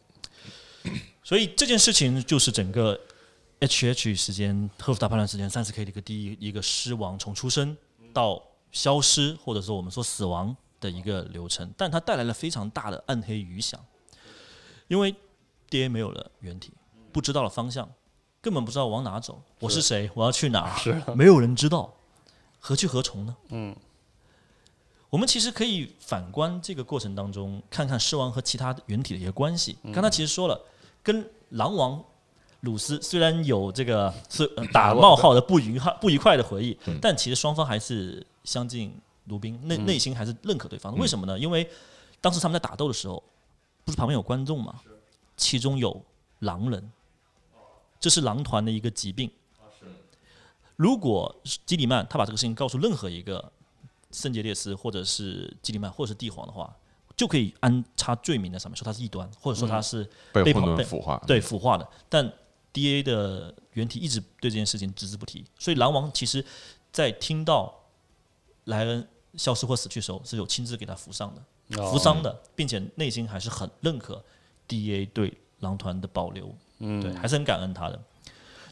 [1.24, 2.99] 所以这件事情就是整个
[3.60, 7.78] H H 时间赫夫大叛乱时间三十 K 的一个第一一个狮王从出生
[8.14, 13.84] 到消失，或者说我们说死亡的一个流程，但它带来了非常大的暗黑余响，
[14.88, 15.16] 因为
[15.70, 16.74] D A 没有了原体，
[17.14, 17.89] 不知道了方向，
[18.42, 21.94] 根本不知道往哪走，我是谁，我要去哪儿， 是没有人知道，
[22.60, 23.36] 何去何从呢？
[23.50, 23.76] 嗯，
[25.12, 29.78] 我们其实可以反观这个过程当中，看看狮王和其他原体的一些关系。
[29.94, 30.60] 刚才其实说了，
[31.04, 32.04] 跟狼王
[32.62, 38.92] 鲁斯虽然有这个是呃打冒号的不愉快不愉快的回忆，但其实双方还是相敬
[39.26, 41.00] 如宾，内内心还是认可对方的。
[41.00, 41.38] 为什么呢？
[41.38, 41.70] 因为
[42.20, 43.22] 当时他们在打斗的时候，
[43.86, 44.80] 不是旁边有观众吗，
[45.38, 46.02] 其中有
[46.39, 46.92] 狼人，
[48.02, 49.32] 这是狼团的一个疾病。
[50.76, 51.34] 如果
[51.66, 53.52] 基里曼他把这个事情告诉任何一个
[54.12, 56.76] 圣杰列斯或者是基里曼或者是帝皇的话，
[57.16, 61.24] 就可以安插罪名在上面，说他是异端，或者说他是被混被被沌腐化。
[61.28, 61.88] 对腐化的。
[62.10, 62.34] 但
[62.74, 66.43] D A 的原体一直对这件事情只字不提，所以狼王其实，
[66.91, 67.72] 在听到
[68.64, 74.24] 莱恩消失或死去的时候，是有亲自给他扶上的、哦扶伤的，并且内心还是很认可
[74.68, 78.00] D A 对狼团的保留，嗯，对，还是很感恩他的。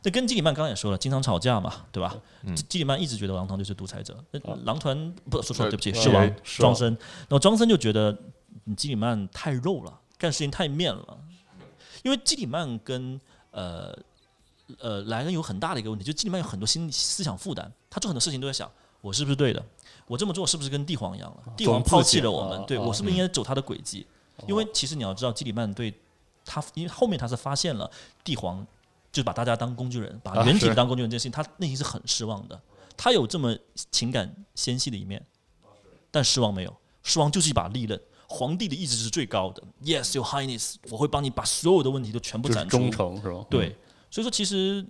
[0.01, 2.15] 那跟基里曼刚刚也说了，经常吵架嘛，对吧？
[2.43, 8.17] 嗯基基里曼一直觉得狼团就是独裁者，那狼团不说错了，对不起，呃狮王庄森，然后庄森就觉得
[8.63, 11.17] 你基里曼太肉了，干事情太面了，
[12.03, 13.19] 因为基里曼跟
[13.51, 13.93] 呃
[14.79, 19.61] 呃莱恩有很大的一个问题，就基里曼有很多心理思想负担，他做很多事情都在想，我是不是对的？
[20.07, 21.53] 我这么做是不是跟帝皇一样了？
[21.57, 24.07] 帝皇抛弃了我们，对我是不是应该走他的轨迹？
[24.47, 25.93] 因为其实你要知道，基里曼对
[26.49, 27.89] 他，因为后面他是发现了
[28.23, 28.65] 帝皇
[29.11, 32.59] 就把大家当工具人，把啊原体是当工具人这件事情，他内心是很失望的。
[32.97, 33.55] 他有这么
[33.91, 35.23] 情感纤细的一面，
[36.11, 38.01] 但狮王没有，狮王就是一把利刃。
[38.27, 42.77] 皇帝的意志是最高的，Yes, Your Highness，我会帮你把所有的问题都全部斩除。
[42.77, 43.45] 忠诚是吧？
[43.49, 43.75] 对，
[44.11, 44.85] 所以说其实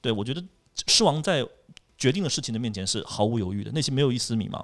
[0.00, 0.44] 对我觉得
[0.88, 1.46] 狮王在
[1.96, 4.62] 决定的事情的面前是毫无犹豫的，内心没有一丝迷茫。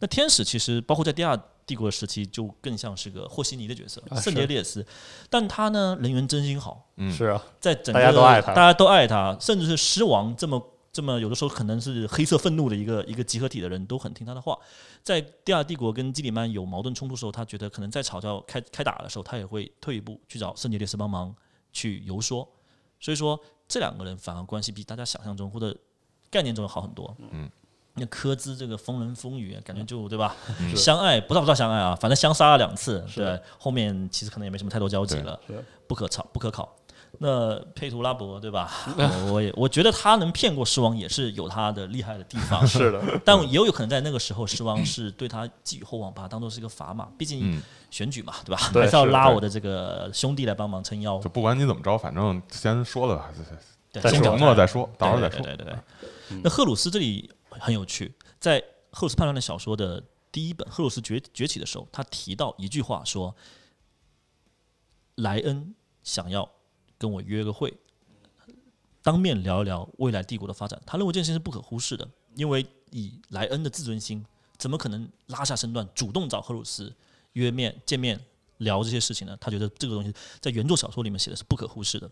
[0.00, 4.84] 那天使其实包括在第二帝国时期，就更像是个和稀泥的角色，啊圣杰列斯，
[5.28, 10.60] 但他呢人缘真心好，嗯呃是啊，在整个大家都爱他大家都爱他，甚至是狮王这么
[10.90, 14.58] 这么有的时候可能是黑色愤怒的一个一个集合体的人都很听他的话。
[15.04, 21.34] 在第二帝国跟基里曼有矛盾冲突的时候，他觉得可能在吵架开开打的时候，他也会退一步去找圣杰列斯帮忙
[21.72, 22.48] 去游说。
[22.98, 23.38] 所以说
[23.68, 25.76] 这两个人反而关系比大家想象中或者
[26.30, 27.14] 概念中要好很多。
[27.18, 27.48] 嗯。
[27.98, 30.34] 那科兹这个风人风雨，感觉就对吧？
[30.76, 36.74] 相爱不知道不知道相爱啊，反正相杀了两次，对，后面其实可能也没什么太多交集了是，不可考不可考。
[37.20, 38.70] 那佩图拉伯对吧？
[38.96, 48.60] 我我也我觉得他能骗过狮王也是有他的厉害的地方， 是的，但也有可能在那个时候狮王是对他寄予厚望，把他当做是一个砝码，毕竟嗯，选举嘛，对吧？
[48.74, 53.30] 还是要拉我的这个兄弟来帮忙撑腰就，不管你怎么着，反正先说了吧，
[54.08, 55.40] 先承诺再说，到时候再说。
[55.40, 56.40] 对对对对对。
[56.44, 57.28] 那赫鲁斯这里
[57.58, 58.58] 很有趣，在
[58.90, 63.34] 赫鲁斯叛乱的小说的第一本《赫鲁斯崛崛起》的时候，他提到一句话说
[65.16, 66.50] ：“莱恩想要
[66.96, 67.72] 跟我约个会，
[69.02, 74.24] 当面聊一聊未来帝国的发展。”他认为这件事情是不可忽视的，因为以莱恩的自尊心，
[74.56, 76.94] 怎么可能拉下身段主动找赫鲁斯
[77.32, 78.18] 约面见面
[78.58, 79.36] 聊这些事情呢？
[79.40, 82.10] 他觉得这个东西在原作小说里面写的是不可忽视的。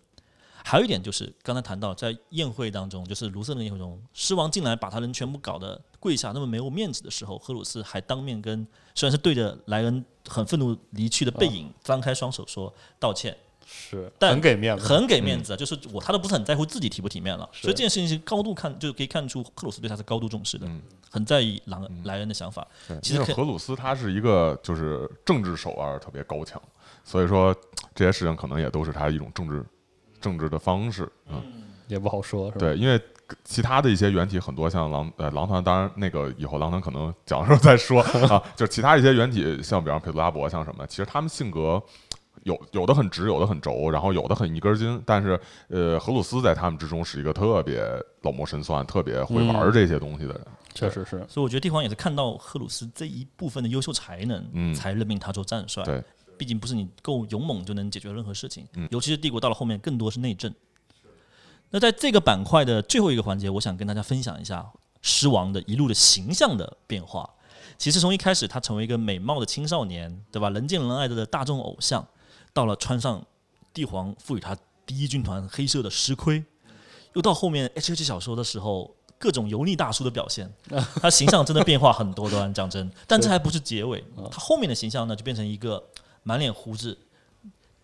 [0.69, 20.83] 还有一点就是，刚才谈到在宴会当中，就是卢瑟那个宴会中，狮王进来把他人全部搞得跪下，那么没有面子的时候，赫鲁斯还当面跟虽然是对着莱恩很愤怒离去的背影，张开双手说道歉，是但很给面子，很给面子啊，就是我他都不是很在乎自己体不体面了，所以这件事情是高度看，就可以看出赫鲁斯对他是高度重视的，嗯。
[21.09, 22.67] 很在意狼莱恩的想法。
[22.89, 26.61] 对，其实荷鲁斯他是一个就是政治手腕特别高强，
[27.05, 27.55] 所以说
[27.95, 29.65] 这些事情可能也都是他一种政治
[30.27, 31.09] 政治的方式。
[31.29, 31.41] 嗯，
[31.87, 32.59] 也不好说，是吧？
[32.59, 33.01] 对，因为
[33.45, 41.81] 其他的一些原体很多，像狼呃狼团，当然那个以后狼团可能讲的时候再说 啊，就是其他一些原体，像比方佩图拉伯，像什么，其实他们性格。
[42.43, 45.03] 有有的很直，有的很轴，然后有的很一根筋。
[45.05, 47.83] 但是，呃，荷鲁斯在他们之中是一个特别
[48.23, 50.47] 老谋深算、特别会玩嗯这些东西的人。
[50.73, 55.83] 确实是，所以我觉得帝皇也是看到荷鲁斯这一部分的优秀才能，嗯才任命他做战帅。
[55.83, 56.01] 对，
[56.39, 60.53] 毕竟不是你够勇猛就能解决任何事情，嗯尤其是帝国到了后面更多是内政。
[61.71, 64.65] 那在这个板块的最后一个环节，我想跟大家分享一下
[65.03, 67.29] 狮王的一路的形象的变化。
[67.77, 70.49] 其实从一开始他成为一个美貌的青少年，对吧？
[70.51, 72.07] 人见人爱的大众偶像，
[72.53, 73.23] 到了穿上
[73.75, 74.57] 帝皇赋予他
[74.87, 76.43] 第一军团黑色的石盔，
[77.15, 80.51] 又到后面 H H 小说的时候，各种油腻大叔的表现，
[81.03, 85.85] 他形象真的变化很多端，讲真，但这还不是结尾，他后面的形象呢就变成一个
[86.27, 86.99] 满脸胡子。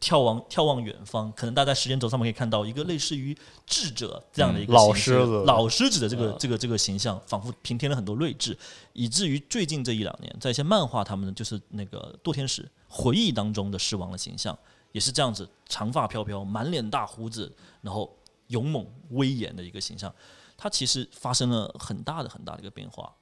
[0.03, 3.33] 眺望眺望远方，可能大家在时间轴上面可以看到一个类似于
[3.65, 8.59] 智者这样的一个嗯老狮子老狮子的这个嗯这个这个形象，仿佛平添了很多睿智，
[8.95, 14.59] 以至于最近这一两年，在一些漫画他们的就是那个堕天使回忆当中的狮王的形象，
[14.91, 18.13] 也是这样子，长发飘飘，满脸大胡子，然后
[18.49, 20.13] 勇猛威严的一个形象，
[20.57, 23.15] 他其实发生了很大的很大的一个变化，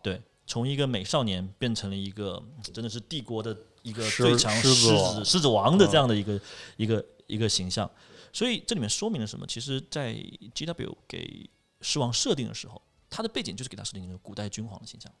[0.00, 6.40] 对，从一个美少年变成了一个嗯真的是帝国的一个最强狮子狮子王的这样的一个、
[6.76, 7.90] 一个一个形象，
[8.32, 9.46] 所以这里面说明了什么？
[9.46, 10.14] 其实，在
[10.54, 11.48] GW 给
[11.80, 15.12] 狮王设定的时候，他的背景就是给他设定一个古代君皇的形象。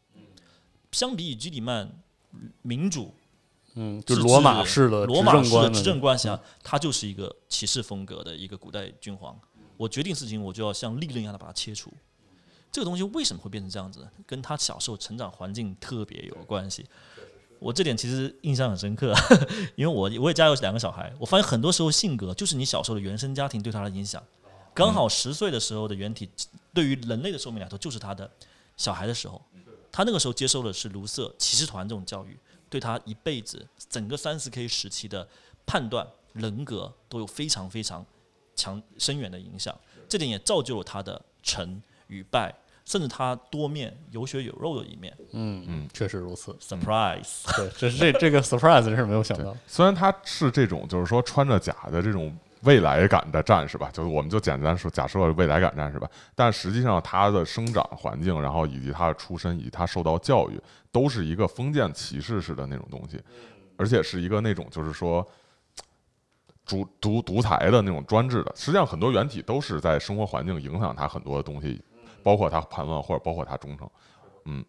[0.92, 1.90] 相比于基里曼
[2.62, 3.14] 民主，
[3.74, 9.38] 嗯，就自罗马式的罗马式的执政关系啊，他就是一个骑士风格的一个古代君皇。
[9.76, 11.92] 我决定事情，我就要像利刃一样的把它切除。
[12.70, 14.06] 这个东西为什么会变成这样子？
[14.26, 16.84] 跟他小时候成长环境特别有关系。
[17.58, 19.14] 我这点其实印象很深刻，
[19.76, 24.22] 因为我我也家有两个小孩，我发现很多时候性格就是你小时候的原生家庭对他的影响。
[24.74, 26.30] 刚好十岁的时候的原体，
[26.72, 28.30] 对于人类的寿命来说，就是他的
[28.76, 29.42] 小孩的时候，
[29.90, 32.38] 他那个时候接受的是卢瑟骑士团这种教育，
[32.70, 35.26] 对他一辈子整个三四 K 时期的
[35.66, 38.06] 判断、人格都有非常非常
[38.54, 39.76] 强深远的影响。
[40.08, 42.54] 这点也造就了他的成与败，
[42.88, 45.14] 甚至他多面有血有肉的一面。
[45.32, 46.52] 嗯嗯，确实如此。
[46.54, 47.44] Surprise！
[47.54, 49.54] 对，这是这这个 surprise 真是没有想到。
[49.66, 60.58] 虽然他是这种就是说穿着甲的这种未来感的战士吧，就是我们就简单说假设未来感战士吧，但实际上他的生长环境，然后以及他的出身，以及他受到教育，
[60.90, 63.20] 都是一个封建骑士式的那种东西，
[63.76, 65.22] 而且是一个那种就是说。
[66.70, 71.80] 独独独裁的那种专制的，实际上很多原体都是在生活环境影响他很多的东西，
[72.28, 73.88] 包括他盘问或者包括他忠诚。
[74.44, 74.62] 嗯，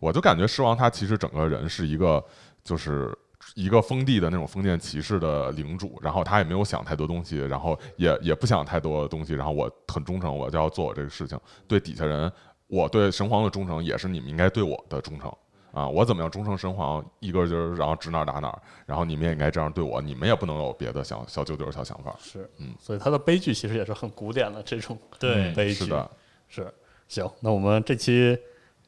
[0.00, 2.20] 我就感觉狮王他其实整个人是一个
[2.64, 3.16] 就是
[3.54, 11.38] 一个封地的那种封建骑士的领主，然后他也没有想太多东西，然后也也不想太多的东西，然后我很忠诚，我就要做我这个事情，
[11.68, 12.32] 对底下人，
[12.66, 15.32] 我对神皇的忠诚也是你们应该对我的忠诚。
[15.72, 22.12] 啊，我怎么样忠诚神皇，一个就是，然后指哪儿打哪儿，然后你们也应该这样对我，你们也不能有别的小小九九小想法。
[22.18, 25.84] 是，嗯，所以他的悲剧其实也是很古典的这种对悲剧。
[25.84, 26.10] 是的，
[26.48, 26.74] 是
[27.10, 27.30] 行。
[27.40, 28.38] 那我们这期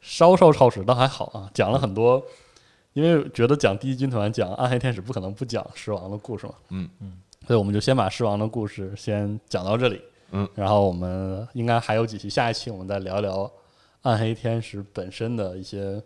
[0.01, 2.25] 稍稍超时，但还好啊，讲了很多。
[2.95, 9.99] 因为觉得讲第一军团、讲暗黑天使不可能不讲狮王的故事嘛，嗯嗯，所以我们就先把狮王的故事先讲到这里，
[10.33, 13.51] 嗯，然后我们应该还有几期，下一期我们再聊聊
[14.03, 16.03] 暗黑天使本身的一些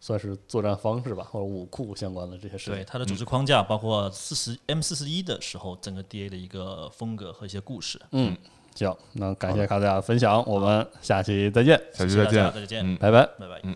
[0.00, 2.74] 算是作战方式吧，或者武库相关的这些事情。
[2.74, 7.98] 对它的组织框架，包括四十 M 四十一的时候，整个 DA 的一个风格和一些故事。
[8.12, 8.36] 嗯，
[8.78, 13.22] 行，那感谢卡地亚的分享，我们下期再见，下期再见再见，嗯拜拜。
[13.38, 13.60] 拜拜。
[13.64, 13.74] 嗯。